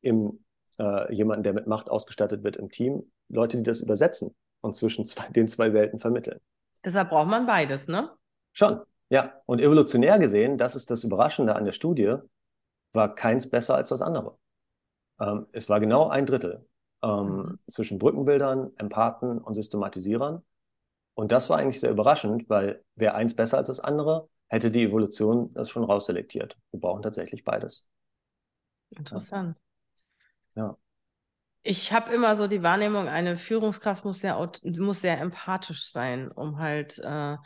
im 0.00 0.44
äh, 0.78 1.14
jemanden, 1.14 1.42
der 1.42 1.52
mit 1.52 1.66
Macht 1.66 1.88
ausgestattet 1.90 2.42
wird 2.44 2.56
im 2.56 2.70
Team, 2.70 3.10
Leute, 3.28 3.56
die 3.56 3.62
das 3.62 3.80
übersetzen 3.80 4.34
und 4.60 4.74
zwischen 4.74 5.04
zwei, 5.06 5.28
den 5.28 5.48
zwei 5.48 5.72
Welten 5.72 6.00
vermitteln. 6.00 6.40
Deshalb 6.84 7.10
braucht 7.10 7.28
man 7.28 7.46
beides, 7.46 7.88
ne? 7.88 8.10
Schon, 8.52 8.80
ja. 9.08 9.40
Und 9.46 9.60
evolutionär 9.60 10.18
gesehen, 10.18 10.58
das 10.58 10.74
ist 10.74 10.90
das 10.90 11.04
Überraschende 11.04 11.54
an 11.54 11.64
der 11.64 11.72
Studie, 11.72 12.16
war 12.92 13.14
keins 13.14 13.48
besser 13.48 13.76
als 13.76 13.90
das 13.90 14.02
andere. 14.02 14.38
Ähm, 15.20 15.46
es 15.52 15.68
war 15.68 15.80
genau 15.80 16.08
ein 16.08 16.26
Drittel 16.26 16.66
ähm, 17.02 17.26
mhm. 17.26 17.58
zwischen 17.68 17.98
Brückenbildern, 17.98 18.72
Empathen 18.76 19.38
und 19.38 19.54
Systematisierern. 19.54 20.42
Und 21.14 21.32
das 21.32 21.48
war 21.48 21.58
eigentlich 21.58 21.80
sehr 21.80 21.90
überraschend, 21.90 22.48
weil 22.48 22.84
wäre 22.94 23.14
eins 23.14 23.34
besser 23.34 23.58
als 23.58 23.68
das 23.68 23.80
andere, 23.80 24.28
hätte 24.48 24.70
die 24.70 24.84
Evolution 24.84 25.50
das 25.52 25.70
schon 25.70 25.84
rausselektiert. 25.84 26.58
Wir 26.70 26.80
brauchen 26.80 27.02
tatsächlich 27.02 27.44
beides. 27.44 27.90
Interessant. 28.90 29.56
Ja. 30.54 30.76
Ich 31.62 31.92
habe 31.92 32.14
immer 32.14 32.36
so 32.36 32.46
die 32.46 32.62
Wahrnehmung, 32.62 33.08
eine 33.08 33.38
Führungskraft 33.38 34.04
muss 34.04 34.20
sehr, 34.20 34.38
muss 34.78 35.00
sehr 35.00 35.20
empathisch 35.20 35.90
sein, 35.90 36.30
um 36.30 36.58
halt 36.58 36.98
äh, 36.98 37.36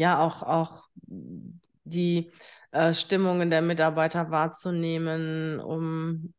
ja 0.00 0.24
auch, 0.24 0.42
auch 0.42 0.84
die 1.84 2.30
äh, 2.72 2.94
Stimmungen 2.94 3.50
der 3.50 3.62
Mitarbeiter 3.62 4.30
wahrzunehmen, 4.30 5.60
um 5.60 6.34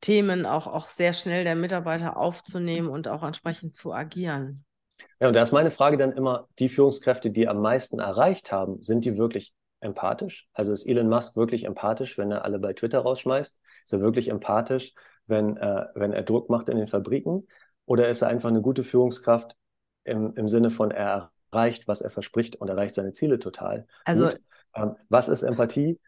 Themen 0.00 0.46
auch, 0.46 0.66
auch 0.66 0.88
sehr 0.88 1.12
schnell 1.12 1.44
der 1.44 1.54
Mitarbeiter 1.54 2.16
aufzunehmen 2.16 2.88
und 2.88 3.08
auch 3.08 3.22
entsprechend 3.22 3.76
zu 3.76 3.92
agieren. 3.92 4.64
Ja, 5.20 5.28
und 5.28 5.34
da 5.34 5.42
ist 5.42 5.52
meine 5.52 5.70
Frage 5.70 5.96
dann 5.96 6.12
immer, 6.12 6.48
die 6.58 6.68
Führungskräfte, 6.68 7.30
die 7.30 7.48
am 7.48 7.60
meisten 7.60 8.00
erreicht 8.00 8.50
haben, 8.50 8.82
sind 8.82 9.04
die 9.04 9.16
wirklich 9.16 9.52
empathisch? 9.80 10.48
Also 10.52 10.72
ist 10.72 10.86
Elon 10.86 11.08
Musk 11.08 11.36
wirklich 11.36 11.64
empathisch, 11.64 12.16
wenn 12.16 12.30
er 12.30 12.44
alle 12.44 12.58
bei 12.58 12.72
Twitter 12.72 13.00
rausschmeißt? 13.00 13.60
Ist 13.84 13.92
er 13.92 14.00
wirklich 14.00 14.28
empathisch, 14.28 14.94
wenn, 15.26 15.56
äh, 15.56 15.86
wenn 15.94 16.12
er 16.12 16.22
Druck 16.22 16.48
macht 16.48 16.68
in 16.68 16.78
den 16.78 16.88
Fabriken? 16.88 17.46
Oder 17.84 18.08
ist 18.08 18.22
er 18.22 18.28
einfach 18.28 18.48
eine 18.48 18.62
gute 18.62 18.84
Führungskraft 18.84 19.56
im, 20.04 20.34
im 20.34 20.48
Sinne 20.48 20.70
von, 20.70 20.90
er 20.90 21.30
erreicht, 21.52 21.88
was 21.88 22.00
er 22.00 22.10
verspricht 22.10 22.56
und 22.56 22.68
erreicht 22.68 22.94
seine 22.94 23.12
Ziele 23.12 23.38
total? 23.38 23.86
Also, 24.04 24.30
ähm, 24.74 24.96
was 25.08 25.28
ist 25.28 25.42
Empathie 25.42 26.00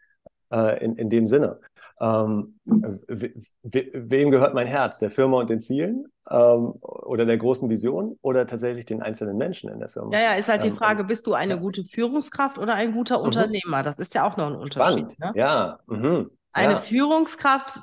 äh, 0.51 0.83
in, 0.83 0.95
in 0.95 1.09
dem 1.09 1.27
Sinne? 1.27 1.59
Ähm, 2.01 2.59
we, 2.65 3.33
we, 3.63 3.89
wem 3.93 4.31
gehört 4.31 4.53
mein 4.53 4.67
Herz? 4.67 4.99
Der 4.99 5.09
Firma 5.09 5.39
und 5.39 5.49
den 5.49 5.61
Zielen 5.61 6.07
ähm, 6.29 6.73
oder 6.81 7.25
der 7.25 7.37
großen 7.37 7.69
Vision 7.69 8.17
oder 8.21 8.47
tatsächlich 8.47 8.85
den 8.85 9.01
einzelnen 9.01 9.37
Menschen 9.37 9.69
in 9.69 9.79
der 9.79 9.89
Firma? 9.89 10.11
Ja, 10.11 10.21
ja, 10.21 10.35
ist 10.35 10.49
halt 10.49 10.63
die 10.63 10.69
ähm, 10.69 10.77
Frage, 10.77 11.05
bist 11.05 11.25
du 11.25 11.33
eine 11.33 11.53
ja. 11.53 11.59
gute 11.59 11.85
Führungskraft 11.85 12.57
oder 12.57 12.73
ein 12.73 12.93
guter 12.93 13.19
mhm. 13.19 13.25
Unternehmer? 13.25 13.83
Das 13.83 13.99
ist 13.99 14.13
ja 14.13 14.27
auch 14.27 14.35
noch 14.35 14.47
ein 14.47 14.55
Unterschied. 14.55 15.17
Ne? 15.19 15.31
Ja. 15.35 15.79
Mhm. 15.87 16.31
Eine 16.51 16.73
ja. 16.73 16.79
Führungskraft, 16.79 17.81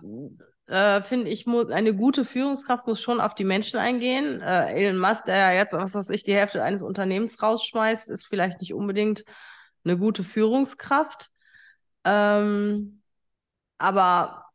äh, 0.73 1.03
finde 1.03 1.29
ich, 1.29 1.45
muss, 1.45 1.69
eine 1.69 1.95
gute 1.95 2.25
Führungskraft 2.25 2.87
muss 2.87 2.99
schon 2.99 3.21
auf 3.21 3.35
die 3.35 3.45
Menschen 3.45 3.79
eingehen. 3.79 4.41
Äh, 4.41 4.73
Elon 4.73 4.99
Musk, 4.99 5.27
der 5.27 5.37
ja 5.37 5.53
jetzt, 5.53 5.75
was 5.75 5.95
weiß 5.95 6.09
ich, 6.09 6.25
die 6.25 6.33
Hälfte 6.33 6.63
eines 6.63 6.81
Unternehmens 6.81 7.43
rausschmeißt, 7.43 8.09
ist 8.09 8.25
vielleicht 8.25 8.63
nicht 8.63 8.73
unbedingt 8.73 9.23
eine 9.85 9.99
gute 9.99 10.25
Führungskraft. 10.25 11.31
Ähm, 12.05 13.03
aber 13.77 14.47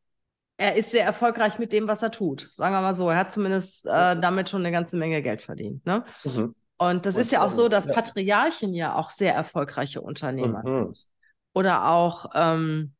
er 0.58 0.76
ist 0.76 0.90
sehr 0.90 1.06
erfolgreich 1.06 1.60
mit 1.60 1.72
dem, 1.72 1.88
was 1.88 2.02
er 2.02 2.10
tut. 2.10 2.50
Sagen 2.56 2.74
wir 2.74 2.82
mal 2.82 2.96
so. 2.96 3.12
Er 3.12 3.18
hat 3.20 3.32
zumindest 3.32 3.86
äh, 3.86 4.20
damit 4.20 4.50
schon 4.50 4.62
eine 4.62 4.72
ganze 4.72 4.98
Menge 4.98 5.22
Geld 5.22 5.44
verdient. 5.44 5.86
Ne? 5.86 6.04
Mhm. 6.24 6.56
Und 6.78 7.06
das 7.06 7.14
Und 7.14 7.22
ist 7.22 7.32
ja 7.32 7.46
auch 7.46 7.52
so, 7.52 7.70
dass 7.70 7.86
ja. 7.86 7.94
Patriarchen 7.94 8.74
ja 8.74 8.96
auch 8.96 9.12
sehr 9.12 9.36
erfolgreiche 9.36 10.02
Unternehmer 10.02 10.64
mhm. 10.68 10.86
sind. 10.86 11.06
Oder 11.54 11.92
auch 11.92 12.32
ähm, 12.34 12.96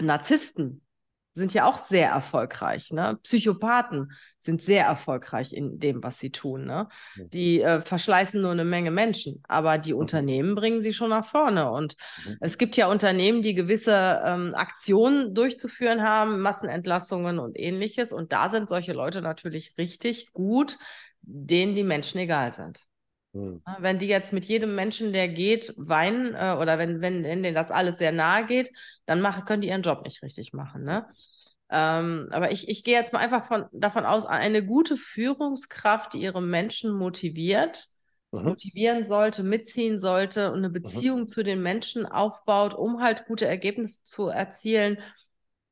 Narzissten 0.00 0.82
sind 1.36 1.52
ja 1.52 1.66
auch 1.66 1.78
sehr 1.78 2.08
erfolgreich. 2.08 2.90
Ne? 2.90 3.18
Psychopathen 3.22 4.12
sind 4.38 4.62
sehr 4.62 4.86
erfolgreich 4.86 5.52
in 5.52 5.78
dem, 5.78 6.02
was 6.02 6.18
sie 6.18 6.30
tun. 6.30 6.64
Ne? 6.64 6.88
Die 7.16 7.60
äh, 7.60 7.82
verschleißen 7.82 8.40
nur 8.40 8.52
eine 8.52 8.64
Menge 8.64 8.90
Menschen, 8.90 9.42
aber 9.46 9.76
die 9.76 9.92
mhm. 9.92 10.00
Unternehmen 10.00 10.54
bringen 10.54 10.80
sie 10.80 10.94
schon 10.94 11.10
nach 11.10 11.26
vorne. 11.26 11.70
Und 11.70 11.96
mhm. 12.24 12.38
es 12.40 12.56
gibt 12.56 12.76
ja 12.76 12.88
Unternehmen, 12.88 13.42
die 13.42 13.54
gewisse 13.54 14.22
ähm, 14.24 14.54
Aktionen 14.54 15.34
durchzuführen 15.34 16.02
haben, 16.02 16.40
Massenentlassungen 16.40 17.38
und 17.38 17.58
ähnliches. 17.58 18.14
Und 18.14 18.32
da 18.32 18.48
sind 18.48 18.70
solche 18.70 18.94
Leute 18.94 19.20
natürlich 19.20 19.74
richtig 19.76 20.32
gut, 20.32 20.78
denen 21.20 21.74
die 21.74 21.84
Menschen 21.84 22.18
egal 22.18 22.54
sind. 22.54 22.86
Mhm. 23.36 23.62
Wenn 23.78 23.98
die 23.98 24.06
jetzt 24.06 24.32
mit 24.32 24.46
jedem 24.46 24.74
Menschen, 24.74 25.12
der 25.12 25.28
geht, 25.28 25.74
weinen 25.76 26.34
äh, 26.34 26.56
oder 26.58 26.78
wenn, 26.78 27.00
wenn, 27.00 27.22
denen 27.22 27.54
das 27.54 27.70
alles 27.70 27.98
sehr 27.98 28.12
nahe 28.12 28.46
geht, 28.46 28.72
dann 29.04 29.20
machen, 29.20 29.44
können 29.44 29.60
die 29.60 29.68
ihren 29.68 29.82
Job 29.82 30.04
nicht 30.04 30.22
richtig 30.22 30.52
machen. 30.52 30.84
Ne? 30.84 31.06
Ähm, 31.68 32.28
aber 32.30 32.50
ich, 32.52 32.68
ich 32.68 32.82
gehe 32.82 32.98
jetzt 32.98 33.12
mal 33.12 33.18
einfach 33.18 33.46
von, 33.46 33.66
davon 33.72 34.06
aus, 34.06 34.24
eine 34.24 34.64
gute 34.64 34.96
Führungskraft, 34.96 36.14
die 36.14 36.20
ihre 36.20 36.40
Menschen 36.40 36.92
motiviert, 36.92 37.86
mhm. 38.32 38.44
motivieren 38.44 39.06
sollte, 39.06 39.42
mitziehen 39.42 39.98
sollte 39.98 40.50
und 40.50 40.58
eine 40.58 40.70
mhm. 40.70 40.74
Beziehung 40.74 41.20
mhm. 41.20 41.26
zu 41.26 41.42
den 41.42 41.62
Menschen 41.62 42.06
aufbaut, 42.06 42.72
um 42.72 43.02
halt 43.02 43.26
gute 43.26 43.46
Ergebnisse 43.46 44.02
zu 44.04 44.28
erzielen, 44.28 44.98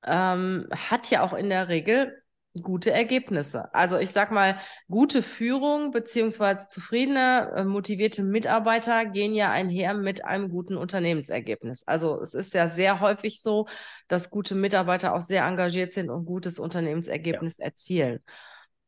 ähm, 0.05 0.69
hat 0.71 1.11
ja 1.11 1.23
auch 1.23 1.33
in 1.33 1.49
der 1.49 1.69
Regel 1.69 2.21
gute 2.63 2.93
Ergebnisse. 2.93 3.73
Also 3.75 3.99
ich 3.99 4.11
sag 4.11 4.31
mal, 4.31 4.59
gute 4.89 5.23
Führung 5.23 5.91
beziehungsweise 5.91 6.69
zufriedene, 6.69 7.53
äh, 7.57 7.65
motivierte 7.65 8.23
Mitarbeiter 8.23 9.07
gehen 9.07 9.35
ja 9.35 9.51
einher 9.51 9.95
mit 9.95 10.25
einem 10.25 10.49
guten 10.49 10.77
Unternehmensergebnis. 10.77 11.83
Also 11.87 12.21
es 12.21 12.35
ist 12.35 12.55
ja 12.55 12.69
sehr 12.69 13.01
häufig 13.01 13.41
so, 13.43 13.67
dass 14.09 14.31
gute 14.31 14.55
Mitarbeiter 14.55 15.15
auch 15.15 15.21
sehr 15.21 15.45
engagiert 15.45 15.95
sind 15.95 16.11
und 16.11 16.27
gutes 16.27 16.59
Unternehmensergebnis 16.59 17.59
ja. 17.59 17.65
erzielen. 17.67 18.21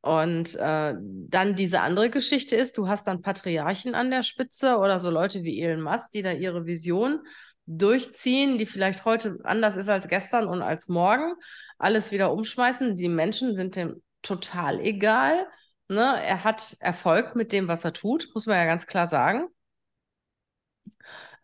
Und 0.01 0.55
äh, 0.55 0.95
dann 1.01 1.57
diese 1.57 1.81
andere 1.81 2.11
Geschichte 2.11 2.55
ist, 2.55 2.79
du 2.79 2.87
hast 2.87 3.09
dann 3.09 3.23
Patriarchen 3.23 3.97
an 3.97 4.11
der 4.11 4.23
Spitze 4.23 4.77
oder 4.77 5.01
so 5.01 5.11
Leute 5.11 5.43
wie 5.43 5.61
Elon 5.61 5.83
Musk, 5.83 6.13
die 6.13 6.23
da 6.23 6.31
ihre 6.31 6.65
Vision 6.65 7.21
durchziehen, 7.67 8.59
die 8.59 8.67
vielleicht 8.67 9.05
heute 9.05 9.39
anders 9.45 9.77
ist 9.77 9.89
als 9.89 10.09
gestern 10.09 10.47
und 10.47 10.63
als 10.63 10.89
morgen, 10.89 11.35
alles 11.79 12.13
wieder 12.13 12.33
umschmeißen. 12.33 12.97
Die 12.97 13.09
Menschen 13.09 13.57
sind 13.57 13.77
dem 13.77 14.03
total 14.23 14.81
egal. 14.81 15.47
Ne? 15.89 16.21
Er 16.23 16.45
hat 16.45 16.77
Erfolg 16.81 17.37
mit 17.37 17.53
dem, 17.53 17.69
was 17.69 17.85
er 17.85 17.93
tut, 17.93 18.29
muss 18.35 18.47
man 18.47 18.57
ja 18.57 18.65
ganz 18.65 18.87
klar 18.87 19.07
sagen. 19.07 19.49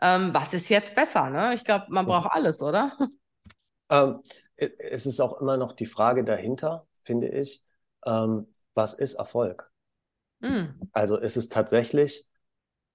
Ähm, 0.01 0.35
was 0.35 0.55
ist 0.55 0.69
jetzt 0.69 0.95
besser? 0.95 1.31
Ne? 1.31 1.55
Ich 1.55 1.65
glaube, 1.65 1.87
man 1.89 2.07
braucht 2.07 2.33
alles, 2.33 2.63
oder? 2.63 2.97
Ähm, 3.89 4.23
es 4.57 5.05
ist 5.07 5.21
auch 5.21 5.41
immer 5.41 5.57
noch 5.57 5.73
die 5.73 5.87
Frage 5.87 6.25
dahinter, 6.25 6.87
finde 7.03 7.29
ich, 7.29 7.63
ähm, 8.07 8.49
was 8.75 8.95
ist 8.95 9.15
Erfolg? 9.15 9.71
Mhm. 10.41 10.81
Also 10.93 11.19
ist 11.19 11.37
es 11.37 11.49
tatsächlich 11.49 12.27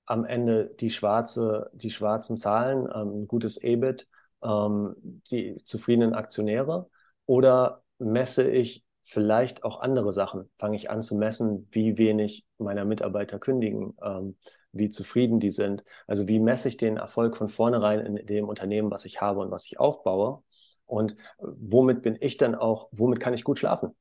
am 0.07 0.25
Ende 0.25 0.73
die, 0.79 0.89
schwarze, 0.89 1.69
die 1.73 1.91
schwarzen 1.91 2.37
Zahlen, 2.37 2.87
ähm, 2.93 3.23
ein 3.23 3.27
gutes 3.27 3.61
EBIT, 3.61 4.07
ähm, 4.43 4.95
die 5.29 5.57
zufriedenen 5.63 6.15
Aktionäre? 6.15 6.89
Oder 7.25 7.83
messe 7.99 8.49
ich 8.49 8.83
vielleicht 9.03 9.63
auch 9.63 9.81
andere 9.81 10.11
Sachen? 10.11 10.49
Fange 10.57 10.75
ich 10.75 10.89
an 10.89 11.01
zu 11.01 11.15
messen, 11.15 11.67
wie 11.71 11.97
wenig 11.97 12.45
meiner 12.57 12.85
Mitarbeiter 12.85 13.37
kündigen, 13.37 13.95
ähm, 14.01 14.37
wie 14.71 14.89
zufrieden 14.89 15.39
die 15.39 15.51
sind? 15.51 15.83
Also 16.07 16.27
wie 16.27 16.39
messe 16.39 16.69
ich 16.69 16.77
den 16.77 16.97
Erfolg 16.97 17.35
von 17.35 17.49
vornherein 17.49 18.05
in 18.05 18.25
dem 18.25 18.47
Unternehmen, 18.47 18.91
was 18.91 19.05
ich 19.05 19.21
habe 19.21 19.41
und 19.41 19.51
was 19.51 19.65
ich 19.65 19.79
aufbaue? 19.79 20.43
Und 20.85 21.15
womit 21.39 22.01
bin 22.01 22.17
ich 22.19 22.37
dann 22.37 22.55
auch, 22.55 22.87
womit 22.91 23.19
kann 23.19 23.33
ich 23.33 23.43
gut 23.43 23.59
schlafen? 23.59 23.95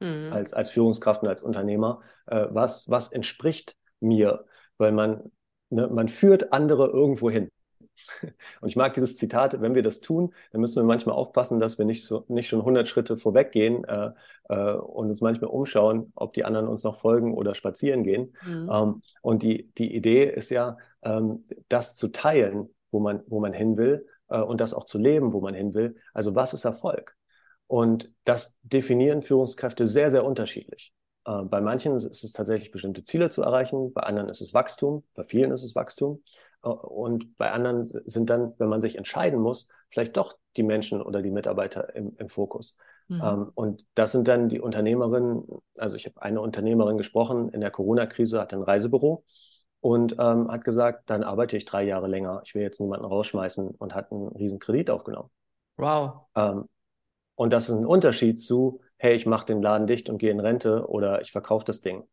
Mhm. 0.00 0.32
Als, 0.32 0.54
als 0.54 0.70
Führungskraft 0.70 1.22
und 1.22 1.28
als 1.28 1.42
Unternehmer. 1.42 2.00
Äh, 2.26 2.46
was, 2.50 2.88
was 2.88 3.10
entspricht 3.10 3.76
mir? 4.00 4.44
Weil 4.76 4.92
man 4.92 5.32
Ne? 5.70 5.88
Man 5.88 6.08
führt 6.08 6.52
andere 6.52 6.88
irgendwo 6.88 7.30
hin. 7.30 7.50
Und 8.60 8.68
ich 8.68 8.76
mag 8.76 8.94
dieses 8.94 9.16
Zitat, 9.16 9.60
wenn 9.60 9.74
wir 9.74 9.82
das 9.82 10.00
tun, 10.00 10.32
dann 10.52 10.60
müssen 10.60 10.76
wir 10.76 10.84
manchmal 10.84 11.16
aufpassen, 11.16 11.60
dass 11.60 11.78
wir 11.78 11.84
nicht, 11.84 12.04
so, 12.04 12.24
nicht 12.28 12.48
schon 12.48 12.60
100 12.60 12.88
Schritte 12.88 13.16
vorweggehen 13.16 13.84
äh, 13.84 14.10
äh, 14.48 14.72
und 14.74 15.08
uns 15.08 15.20
manchmal 15.20 15.50
umschauen, 15.50 16.12
ob 16.14 16.32
die 16.32 16.44
anderen 16.44 16.68
uns 16.68 16.84
noch 16.84 16.96
folgen 16.96 17.34
oder 17.34 17.54
spazieren 17.54 18.04
gehen. 18.04 18.36
Mhm. 18.46 18.70
Ähm, 18.72 19.02
und 19.22 19.42
die, 19.42 19.70
die 19.78 19.94
Idee 19.94 20.24
ist 20.24 20.50
ja, 20.50 20.76
ähm, 21.02 21.44
das 21.68 21.96
zu 21.96 22.08
teilen, 22.08 22.70
wo 22.90 23.00
man, 23.00 23.22
wo 23.26 23.40
man 23.40 23.52
hin 23.52 23.76
will 23.76 24.06
äh, 24.28 24.40
und 24.40 24.60
das 24.60 24.74
auch 24.74 24.84
zu 24.84 24.98
leben, 24.98 25.32
wo 25.32 25.40
man 25.40 25.54
hin 25.54 25.74
will. 25.74 25.96
Also 26.14 26.34
was 26.34 26.54
ist 26.54 26.64
Erfolg? 26.64 27.16
Und 27.66 28.10
das 28.24 28.58
definieren 28.62 29.22
Führungskräfte 29.22 29.86
sehr, 29.86 30.10
sehr 30.10 30.24
unterschiedlich. 30.24 30.92
Äh, 31.28 31.44
bei 31.44 31.60
manchen 31.60 31.94
ist 31.94 32.24
es 32.24 32.32
tatsächlich 32.32 32.70
bestimmte 32.70 33.04
Ziele 33.04 33.28
zu 33.28 33.42
erreichen, 33.42 33.92
bei 33.92 34.02
anderen 34.02 34.28
ist 34.28 34.40
es 34.40 34.54
Wachstum, 34.54 35.04
bei 35.14 35.24
vielen 35.24 35.50
ist 35.52 35.62
es 35.62 35.74
Wachstum. 35.74 36.22
Äh, 36.62 36.68
und 36.68 37.36
bei 37.36 37.52
anderen 37.52 37.84
sind 37.84 38.30
dann, 38.30 38.54
wenn 38.58 38.68
man 38.68 38.80
sich 38.80 38.96
entscheiden 38.96 39.38
muss, 39.38 39.68
vielleicht 39.90 40.16
doch 40.16 40.38
die 40.56 40.62
Menschen 40.62 41.02
oder 41.02 41.20
die 41.22 41.30
Mitarbeiter 41.30 41.94
im, 41.94 42.16
im 42.16 42.28
Fokus. 42.28 42.78
Mhm. 43.08 43.20
Ähm, 43.22 43.52
und 43.54 43.86
das 43.94 44.12
sind 44.12 44.26
dann 44.26 44.48
die 44.48 44.60
Unternehmerinnen, 44.60 45.44
also 45.76 45.96
ich 45.96 46.06
habe 46.06 46.22
eine 46.22 46.40
Unternehmerin 46.40 46.96
gesprochen, 46.96 47.50
in 47.50 47.60
der 47.60 47.70
Corona-Krise 47.70 48.40
hat 48.40 48.54
ein 48.54 48.62
Reisebüro 48.62 49.24
und 49.80 50.16
ähm, 50.18 50.50
hat 50.50 50.64
gesagt, 50.64 51.10
dann 51.10 51.22
arbeite 51.22 51.56
ich 51.56 51.66
drei 51.66 51.84
Jahre 51.84 52.08
länger, 52.08 52.40
ich 52.44 52.54
will 52.54 52.62
jetzt 52.62 52.80
niemanden 52.80 53.06
rausschmeißen 53.06 53.68
und 53.68 53.94
hat 53.94 54.10
einen 54.12 54.28
riesen 54.28 54.58
Kredit 54.58 54.90
aufgenommen. 54.90 55.30
Wow. 55.76 56.26
Ähm, 56.34 56.64
und 57.34 57.52
das 57.52 57.68
ist 57.68 57.76
ein 57.76 57.86
Unterschied 57.86 58.40
zu, 58.40 58.80
hey, 58.98 59.14
ich 59.14 59.26
mache 59.26 59.46
den 59.46 59.62
Laden 59.62 59.86
dicht 59.86 60.10
und 60.10 60.18
gehe 60.18 60.30
in 60.30 60.40
Rente 60.40 60.86
oder 60.88 61.20
ich 61.20 61.32
verkaufe 61.32 61.64
das 61.64 61.80
Ding 61.80 62.06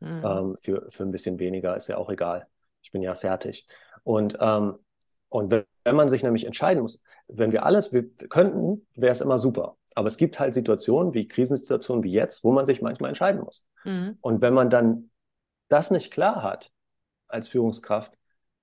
mhm. 0.00 0.22
ähm, 0.24 0.56
für, 0.60 0.86
für 0.90 1.04
ein 1.04 1.10
bisschen 1.10 1.38
weniger, 1.38 1.76
ist 1.76 1.88
ja 1.88 1.96
auch 1.96 2.10
egal. 2.10 2.46
Ich 2.82 2.90
bin 2.90 3.02
ja 3.02 3.14
fertig. 3.14 3.66
Und, 4.02 4.36
ähm, 4.40 4.74
und 5.28 5.50
wenn, 5.50 5.64
wenn 5.84 5.96
man 5.96 6.08
sich 6.08 6.22
nämlich 6.22 6.44
entscheiden 6.44 6.82
muss, 6.82 7.02
wenn 7.28 7.52
wir 7.52 7.64
alles 7.64 7.92
wir 7.92 8.12
könnten, 8.28 8.86
wäre 8.94 9.12
es 9.12 9.20
immer 9.20 9.38
super. 9.38 9.76
Aber 9.94 10.08
es 10.08 10.16
gibt 10.16 10.38
halt 10.38 10.54
Situationen 10.54 11.14
wie 11.14 11.28
Krisensituationen 11.28 12.02
wie 12.02 12.12
jetzt, 12.12 12.44
wo 12.44 12.52
man 12.52 12.66
sich 12.66 12.82
manchmal 12.82 13.10
entscheiden 13.10 13.42
muss. 13.42 13.66
Mhm. 13.84 14.18
Und 14.20 14.42
wenn 14.42 14.54
man 14.54 14.70
dann 14.70 15.10
das 15.68 15.90
nicht 15.90 16.12
klar 16.12 16.42
hat 16.42 16.70
als 17.28 17.48
Führungskraft, 17.48 18.12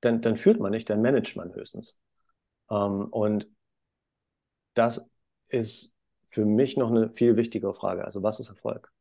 dann, 0.01 0.21
dann 0.21 0.35
führt 0.35 0.59
man 0.59 0.71
nicht, 0.71 0.89
dann 0.89 1.01
managt 1.01 1.35
man 1.35 1.53
höchstens. 1.53 1.99
Ähm, 2.69 3.05
und 3.05 3.47
das 4.73 5.09
ist 5.49 5.95
für 6.31 6.45
mich 6.45 6.77
noch 6.77 6.89
eine 6.91 7.09
viel 7.11 7.35
wichtigere 7.35 7.73
Frage. 7.73 8.05
Also 8.05 8.23
was 8.23 8.39
ist 8.39 8.49
Erfolg? 8.49 8.91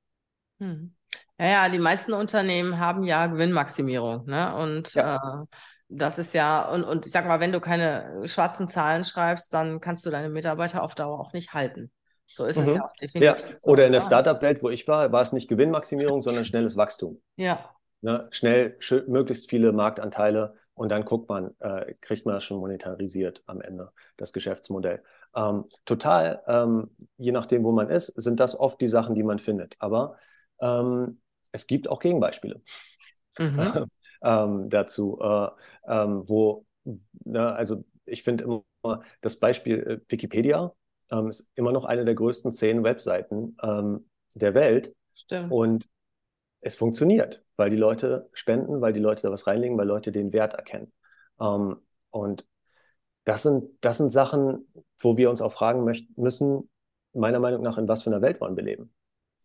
Hm. 0.61 0.95
Ja, 1.39 1.47
ja, 1.47 1.69
die 1.69 1.79
meisten 1.79 2.13
Unternehmen 2.13 2.79
haben 2.79 3.05
ja 3.05 3.27
Gewinnmaximierung. 3.27 4.27
Ne? 4.27 4.55
Und 4.57 4.95
ja. 4.95 5.17
äh, 5.17 5.47
das 5.89 6.19
ist 6.19 6.35
ja, 6.35 6.69
und, 6.69 6.85
und 6.85 7.07
ich 7.07 7.13
sag 7.13 7.27
mal, 7.27 7.41
wenn 7.41 7.53
du 7.53 7.61
keine 7.61 8.23
schwarzen 8.29 8.69
Zahlen 8.69 9.05
schreibst, 9.05 9.53
dann 9.55 9.81
kannst 9.81 10.05
du 10.05 10.11
deine 10.11 10.29
Mitarbeiter 10.29 10.83
auf 10.83 10.95
Dauer 10.95 11.21
auch 11.21 11.33
nicht 11.33 11.53
halten. 11.55 11.93
So 12.27 12.45
ist 12.45 12.61
es 12.61 12.67
Mhm. 12.67 12.75
ja 12.75 12.83
auch 12.85 12.93
definitiv. 13.01 13.23
Ja, 13.25 13.37
oder 13.63 13.87
in 13.87 13.93
der 13.93 14.01
ja. 14.01 14.07
Startup-Welt, 14.07 14.63
wo 14.63 14.69
ich 14.71 14.87
war, 14.89 15.13
war 15.13 15.23
es 15.23 15.33
nicht 15.33 15.49
Gewinnmaximierung, 15.49 16.21
sondern 16.23 16.45
schnelles 16.45 16.77
Wachstum. 16.77 17.21
Ja, 17.37 17.75
Ne? 18.01 18.29
Schnell, 18.31 18.77
möglichst 19.09 19.51
viele 19.51 19.73
Marktanteile 19.73 20.55
und 20.79 20.91
dann 20.91 21.05
guckt 21.05 21.29
man, 21.29 21.55
äh, 21.59 21.95
kriegt 22.01 22.25
man 22.25 22.35
das 22.35 22.45
schon 22.45 22.59
monetarisiert 22.59 23.43
am 23.47 23.61
Ende, 23.61 23.93
das 24.17 24.33
Geschäftsmodell. 24.33 25.03
Ähm, 25.35 25.65
total, 25.85 26.43
ähm, 26.47 26.91
je 27.17 27.33
nachdem, 27.33 27.65
wo 27.65 27.73
man 27.73 27.91
ist, 27.91 28.07
sind 28.07 28.39
das 28.39 28.59
oft 28.59 28.81
die 28.81 28.89
Sachen, 28.89 29.15
die 29.15 29.25
man 29.25 29.39
findet. 29.39 29.77
Aber 29.81 30.17
ähm, 30.61 31.21
es 31.51 31.67
gibt 31.67 31.89
auch 31.89 31.99
Gegenbeispiele 31.99 32.63
mhm. 33.39 33.87
ähm, 34.23 34.71
dazu, 34.71 35.19
äh, 35.21 35.49
ähm, 35.89 36.23
wo, 36.29 36.65
ne, 37.25 37.53
also 37.55 37.85
ich 38.05 38.23
finde 38.23 38.45
immer 38.45 39.03
das 39.21 39.39
Beispiel 39.39 39.79
äh, 39.81 40.01
Wikipedia 40.09 40.73
ähm, 41.11 41.29
ist 41.29 41.51
immer 41.57 41.73
noch 41.73 41.87
eine 41.87 42.05
der 42.05 42.15
größten 42.15 42.53
zehn 42.53 42.85
Webseiten 42.85 43.57
der 44.35 44.55
Welt 44.55 44.95
stimmt. 45.15 45.51
und 45.51 45.89
es 46.61 46.77
funktioniert, 46.77 47.45
weil 47.57 47.71
die 47.71 47.77
Leute 47.77 48.29
spenden, 48.33 48.81
weil 48.81 48.93
die 48.93 49.01
Leute 49.01 49.23
da 49.23 49.31
was 49.31 49.47
reinlegen, 49.47 49.79
weil 49.79 49.87
Leute 49.87 50.13
den 50.13 50.33
Wert 50.33 50.55
erkennen. 50.55 50.93
Ähm, 51.41 51.77
und 52.11 52.47
das 53.25 53.43
sind, 53.43 53.65
das 53.81 53.99
sind 53.99 54.11
Sachen, 54.11 54.67
wo 54.99 55.17
wir 55.17 55.31
uns 55.31 55.41
auch 55.41 55.53
fragen 55.53 55.85
möchten, 55.85 56.21
müssen, 56.21 56.71
meiner 57.13 57.41
Meinung 57.41 57.63
nach, 57.63 57.79
in 57.79 57.89
was 57.89 58.03
für 58.03 58.11
einer 58.11 58.23
Welt 58.23 58.41
wollen 58.41 58.57
wir 58.57 58.65
leben. 58.65 58.93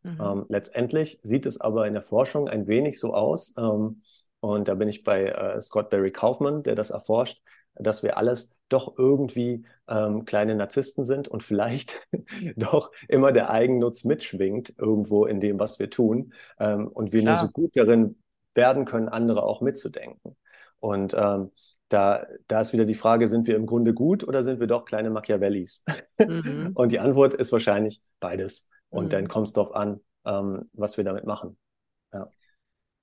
Mhm. 0.03 0.21
Ähm, 0.21 0.45
letztendlich 0.49 1.19
sieht 1.23 1.45
es 1.45 1.59
aber 1.59 1.87
in 1.87 1.93
der 1.93 2.03
Forschung 2.03 2.47
ein 2.47 2.67
wenig 2.67 2.99
so 2.99 3.13
aus, 3.13 3.55
ähm, 3.57 4.01
und 4.39 4.67
da 4.67 4.75
bin 4.75 4.89
ich 4.89 5.05
bei 5.05 5.27
äh, 5.27 5.61
Scott 5.61 5.89
Barry 5.89 6.11
Kaufman, 6.11 6.63
der 6.63 6.75
das 6.75 6.89
erforscht, 6.89 7.41
dass 7.75 8.03
wir 8.03 8.17
alles 8.17 8.55
doch 8.69 8.97
irgendwie 8.97 9.65
ähm, 9.87 10.25
kleine 10.25 10.55
Narzissten 10.55 11.03
sind 11.05 11.27
und 11.27 11.43
vielleicht 11.43 12.07
doch 12.57 12.91
immer 13.07 13.31
der 13.31 13.49
Eigennutz 13.49 14.03
mitschwingt 14.03 14.73
irgendwo 14.77 15.25
in 15.25 15.39
dem, 15.39 15.59
was 15.59 15.79
wir 15.79 15.89
tun. 15.89 16.33
Ähm, 16.59 16.87
und 16.87 17.13
wir 17.13 17.23
nur 17.23 17.35
Klar. 17.35 17.47
so 17.47 17.49
gut 17.49 17.75
darin 17.75 18.17
werden 18.55 18.85
können, 18.85 19.09
andere 19.09 19.43
auch 19.43 19.61
mitzudenken. 19.61 20.35
Und 20.79 21.13
ähm, 21.17 21.51
da, 21.89 22.25
da 22.47 22.61
ist 22.61 22.73
wieder 22.73 22.85
die 22.85 22.93
Frage, 22.95 23.27
sind 23.27 23.47
wir 23.47 23.55
im 23.55 23.65
Grunde 23.65 23.93
gut 23.93 24.23
oder 24.27 24.43
sind 24.43 24.59
wir 24.59 24.67
doch 24.67 24.85
kleine 24.85 25.09
Machiavellis? 25.09 25.83
Mhm. 26.25 26.71
Und 26.73 26.91
die 26.91 26.99
Antwort 26.99 27.33
ist 27.33 27.51
wahrscheinlich 27.51 28.01
beides. 28.19 28.69
Und 28.89 29.05
Mhm. 29.05 29.09
dann 29.13 29.27
kommt 29.27 29.47
es 29.47 29.53
darauf 29.53 29.73
an, 29.75 29.99
ähm, 30.25 30.65
was 30.73 30.97
wir 30.97 31.03
damit 31.03 31.25
machen. 31.25 31.57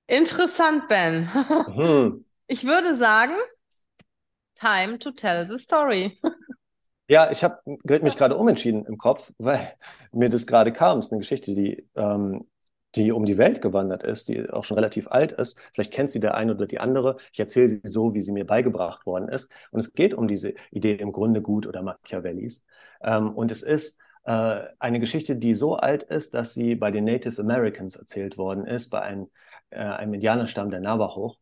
Interessant, 0.07 0.87
Ben. 0.89 1.29
Mhm. 1.65 2.23
Ich 2.47 2.65
würde 2.65 2.95
sagen, 2.95 3.33
time 4.61 4.99
to 4.99 5.11
tell 5.11 5.45
the 5.45 5.57
story. 5.57 6.19
Ja, 7.07 7.29
ich 7.29 7.43
habe 7.43 7.59
mich 7.65 8.15
gerade 8.15 8.37
umentschieden 8.37 8.85
im 8.85 8.97
Kopf, 8.97 9.33
weil 9.37 9.73
mir 10.13 10.29
das 10.29 10.47
gerade 10.47 10.71
kam. 10.71 10.99
Es 10.99 11.07
ist 11.07 11.11
eine 11.11 11.19
Geschichte, 11.19 11.53
die, 11.53 11.85
ähm, 11.95 12.47
die 12.95 13.11
um 13.11 13.25
die 13.25 13.37
Welt 13.37 13.61
gewandert 13.61 14.03
ist, 14.03 14.29
die 14.29 14.49
auch 14.49 14.63
schon 14.63 14.75
relativ 14.75 15.09
alt 15.09 15.33
ist. 15.33 15.59
Vielleicht 15.73 15.91
kennt 15.91 16.09
sie 16.09 16.21
der 16.21 16.35
eine 16.35 16.55
oder 16.55 16.67
die 16.67 16.79
andere. 16.79 17.17
Ich 17.33 17.39
erzähle 17.41 17.67
sie 17.67 17.81
so, 17.83 18.13
wie 18.13 18.21
sie 18.21 18.31
mir 18.31 18.45
beigebracht 18.45 19.05
worden 19.05 19.27
ist. 19.27 19.51
Und 19.71 19.81
es 19.81 19.91
geht 19.91 20.13
um 20.13 20.29
diese 20.29 20.53
Idee 20.71 20.95
im 20.95 21.11
Grunde 21.11 21.41
gut 21.41 21.67
oder 21.67 21.81
Machiavellis. 21.81 22.65
Ähm, 23.01 23.33
und 23.33 23.51
es 23.51 23.61
ist 23.61 23.99
äh, 24.23 24.61
eine 24.79 24.99
Geschichte, 24.99 25.35
die 25.35 25.53
so 25.53 25.75
alt 25.75 26.03
ist, 26.03 26.33
dass 26.33 26.53
sie 26.53 26.75
bei 26.75 26.91
den 26.91 27.03
Native 27.03 27.41
Americans 27.41 27.95
erzählt 27.95 28.37
worden 28.37 28.65
ist, 28.65 28.89
bei 28.89 29.01
einem, 29.01 29.29
äh, 29.69 29.79
einem 29.79 30.13
Indianerstamm 30.13 30.69
der 30.69 30.79
Navajo. 30.79 31.35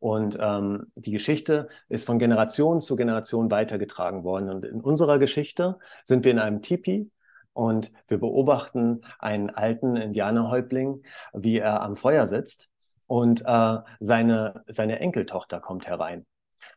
Und 0.00 0.38
ähm, 0.40 0.92
die 0.94 1.10
Geschichte 1.10 1.68
ist 1.88 2.06
von 2.06 2.18
Generation 2.18 2.80
zu 2.80 2.94
Generation 2.96 3.50
weitergetragen 3.50 4.22
worden. 4.22 4.48
Und 4.48 4.64
in 4.64 4.80
unserer 4.80 5.18
Geschichte 5.18 5.78
sind 6.04 6.24
wir 6.24 6.32
in 6.32 6.38
einem 6.38 6.62
Tipi 6.62 7.10
und 7.52 7.90
wir 8.06 8.18
beobachten 8.18 9.00
einen 9.18 9.50
alten 9.50 9.96
Indianerhäuptling, 9.96 11.02
wie 11.32 11.58
er 11.58 11.82
am 11.82 11.96
Feuer 11.96 12.26
sitzt 12.28 12.70
und 13.08 13.42
äh, 13.44 13.78
seine, 13.98 14.62
seine 14.68 15.00
Enkeltochter 15.00 15.58
kommt 15.58 15.88
herein 15.88 16.26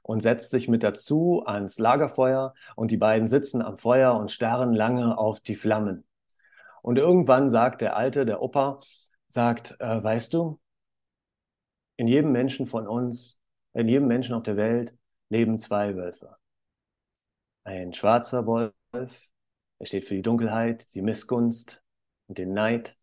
und 0.01 0.21
setzt 0.21 0.49
sich 0.49 0.67
mit 0.67 0.81
dazu 0.81 1.43
ans 1.45 1.77
Lagerfeuer 1.77 2.55
und 2.75 2.89
die 2.89 2.97
beiden 2.97 3.27
sitzen 3.27 3.62
am 3.62 3.77
Feuer 3.77 4.15
und 4.15 4.31
starren 4.31 4.73
lange 4.73 5.17
auf 5.17 5.39
die 5.39 5.55
Flammen. 5.55 6.05
Und 6.81 6.97
irgendwann 6.97 7.49
sagt 7.49 7.81
der 7.81 7.95
Alte, 7.95 8.25
der 8.25 8.41
Opa, 8.41 8.79
sagt, 9.27 9.75
äh, 9.79 10.03
weißt 10.03 10.34
du, 10.34 10.60
in 12.01 12.07
jedem 12.07 12.31
Menschen 12.31 12.65
von 12.65 12.87
uns, 12.87 13.39
in 13.73 13.87
jedem 13.87 14.07
Menschen 14.07 14.33
auf 14.33 14.41
der 14.41 14.57
Welt 14.57 14.97
leben 15.29 15.59
zwei 15.59 15.95
Wölfe. 15.95 16.35
Ein 17.63 17.93
schwarzer 17.93 18.47
Wolf, 18.47 18.73
er 18.91 19.85
steht 19.85 20.05
für 20.05 20.15
die 20.15 20.23
Dunkelheit, 20.23 20.95
die 20.95 21.03
Missgunst 21.03 21.83
und 22.25 22.39
den 22.39 22.53
Neid 22.53 22.97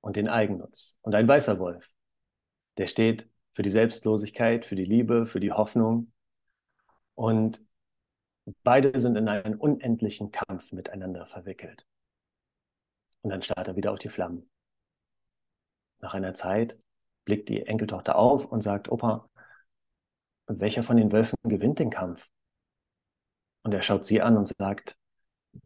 und 0.00 0.16
den 0.16 0.26
Eigennutz. 0.26 0.96
Und 1.02 1.14
ein 1.14 1.28
weißer 1.28 1.58
Wolf, 1.58 1.92
der 2.78 2.86
steht 2.86 3.28
für 3.52 3.60
die 3.60 3.68
Selbstlosigkeit, 3.68 4.64
für 4.64 4.74
die 4.74 4.86
Liebe, 4.86 5.26
für 5.26 5.40
die 5.40 5.52
Hoffnung. 5.52 6.14
Und 7.14 7.60
beide 8.62 8.98
sind 8.98 9.16
in 9.16 9.28
einen 9.28 9.56
unendlichen 9.56 10.30
Kampf 10.30 10.72
miteinander 10.72 11.26
verwickelt. 11.26 11.86
Und 13.20 13.28
dann 13.28 13.42
starrt 13.42 13.68
er 13.68 13.76
wieder 13.76 13.92
auf 13.92 13.98
die 13.98 14.08
Flammen. 14.08 14.48
Nach 16.00 16.14
einer 16.14 16.32
Zeit 16.32 16.78
blickt 17.26 17.50
die 17.50 17.66
Enkeltochter 17.66 18.16
auf 18.16 18.46
und 18.46 18.62
sagt, 18.62 18.90
Opa, 18.90 19.28
welcher 20.46 20.82
von 20.82 20.96
den 20.96 21.12
Wölfen 21.12 21.36
gewinnt 21.44 21.78
den 21.78 21.90
Kampf? 21.90 22.28
Und 23.64 23.74
er 23.74 23.82
schaut 23.82 24.04
sie 24.04 24.22
an 24.22 24.38
und 24.38 24.48
sagt, 24.58 24.96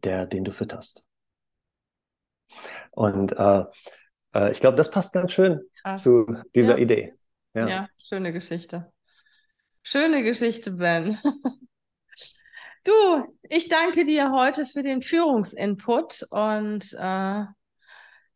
der, 0.03 0.25
den 0.25 0.43
du 0.43 0.51
fütterst. 0.51 1.03
Und 2.91 3.31
äh, 3.33 3.63
äh, 4.33 4.51
ich 4.51 4.59
glaube, 4.59 4.75
das 4.75 4.91
passt 4.91 5.13
ganz 5.13 5.31
schön 5.33 5.61
Krass. 5.81 6.03
zu 6.03 6.25
dieser 6.55 6.77
Ja. 6.77 6.83
Idee. 6.83 7.13
Ja. 7.53 7.67
Ja. 7.67 7.87
schöne 7.97 8.33
Geschichte. 8.33 8.91
Schöne 9.83 10.23
Geschichte, 10.23 10.71
Ben. 10.71 11.17
Du, 12.83 12.91
ich 13.43 13.69
danke 13.69 14.05
dir 14.05 14.31
heute 14.31 14.65
für 14.65 14.81
den 14.81 15.03
Führungsinput 15.03 16.25
und 16.31 16.91
äh, 16.97 17.43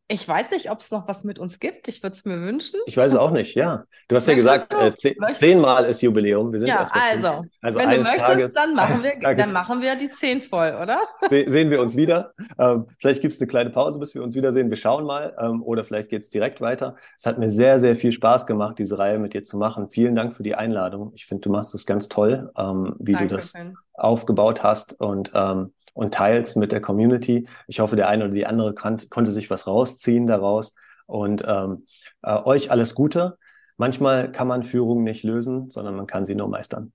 ich 0.08 0.28
weiß 0.28 0.52
nicht, 0.52 0.70
ob 0.70 0.82
es 0.82 0.92
noch 0.92 1.08
was 1.08 1.24
mit 1.24 1.40
uns 1.40 1.60
gibt. 1.60 1.88
Ich 1.88 2.04
würde 2.04 2.16
es 2.16 2.26
mir 2.26 2.40
wünschen. 2.40 2.80
Ich 2.86 2.96
weiß 2.96 3.14
es 3.14 3.18
auch 3.18 3.32
nicht, 3.32 3.56
ja. 3.56 3.86
Du 4.08 4.16
hast 4.16 4.28
ja 4.28 4.36
Möchtest 4.36 4.70
gesagt, 4.70 4.74
du? 4.74 4.78
äh, 4.88 4.94
ze 4.94 5.16
Möchtest- 5.20 5.40
zehnmal 5.40 5.86
ist 5.86 6.02
Jubiläum. 6.04 6.52
Wir 6.52 6.60
sind 6.60 6.68
Ja, 6.68 6.82
erst 6.82 6.94
also, 6.94 7.46
also 7.60 7.80
wenn 7.80 7.90
du 7.90 7.98
möchtest, 7.98 8.20
Tages, 8.20 8.54
dann 8.54 8.76
machen 8.76 9.04
wir, 9.04 9.20
Tages 9.20 9.44
dann 9.46 9.54
machen 9.54 9.82
wir 9.82 9.96
die 9.96 10.12
zehn 10.12 10.44
voll, 10.44 10.78
oder? 10.80 11.00
se- 11.32 11.46
sehen 11.48 11.72
wir 11.72 11.82
uns 11.82 11.98
wieder. 11.98 12.34
Ähm, 12.60 12.86
vielleicht 13.00 13.22
gibt 13.24 13.34
es 13.34 13.42
eine 13.42 13.48
kleine 13.48 13.72
Pause, 13.72 13.98
bis 13.98 14.14
wir 14.14 14.22
uns 14.22 14.36
wiedersehen. 14.36 14.70
Wir 14.70 14.78
schauen 14.78 15.06
mal. 15.06 15.36
Ähm, 15.40 15.64
oder 15.64 15.84
vielleicht 15.84 16.10
geht 16.10 16.22
es 16.22 16.30
direkt 16.30 16.62
weiter. 16.62 16.96
Es 17.18 17.26
hat 17.26 17.40
mir 17.40 17.50
sehr, 17.50 17.80
sehr 17.80 17.96
viel 17.96 18.12
Spaß 18.12 18.46
gemacht, 18.46 18.78
diese 18.78 19.00
Reihe 19.00 19.18
mit 19.18 19.34
dir 19.34 19.44
zu 19.44 19.58
machen. 19.58 19.90
Vielen 19.90 20.14
Dank 20.16 20.36
für 20.36 20.44
die 20.44 20.54
Einladung. 20.54 21.14
Ich 21.16 21.26
finde, 21.26 21.42
du 21.42 21.50
machst 21.50 21.74
es 21.74 21.88
ganz 21.88 22.10
toll, 22.10 22.52
ähm, 22.58 22.96
wie 23.00 23.14
Danke, 23.14 23.30
du 23.30 23.36
das 23.38 23.54
aufgebaut 23.94 24.62
hast 24.62 25.00
und, 25.00 25.32
ähm, 25.34 25.74
und 25.96 26.14
teilst 26.14 26.58
mit 26.58 26.72
der 26.72 26.82
Community. 26.82 27.48
Ich 27.68 27.80
hoffe, 27.80 27.96
der 27.96 28.10
eine 28.10 28.26
oder 28.26 28.34
die 28.34 28.46
andere 28.46 28.76
kann, 28.76 28.98
konnte 29.10 29.32
sich 29.32 29.50
was 29.50 29.66
rausziehen 29.66 30.28
daraus. 30.28 30.76
Und 31.08 31.44
ähm, 31.48 31.86
äh, 32.22 32.36
euch 32.44 32.70
alles 32.70 32.94
Gute. 32.94 33.38
Manchmal 33.78 34.32
kann 34.32 34.48
man 34.48 34.64
Führung 34.64 35.04
nicht 35.04 35.24
lösen, 35.24 35.72
sondern 35.72 35.96
man 35.96 36.06
kann 36.06 36.26
sie 36.26 36.36
nur 36.36 36.50
meistern. 36.50 36.92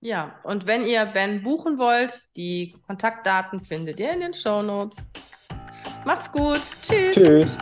Ja, 0.00 0.34
und 0.42 0.66
wenn 0.66 0.86
ihr 0.86 1.06
Ben 1.06 1.42
buchen 1.42 1.78
wollt, 1.78 2.28
die 2.36 2.74
Kontaktdaten 2.86 3.64
findet 3.64 4.00
ihr 4.00 4.12
in 4.12 4.20
den 4.20 4.34
Shownotes. 4.34 4.98
Macht's 6.04 6.32
gut. 6.32 6.60
Tschüss. 6.82 7.14
Tschüss. 7.14 7.58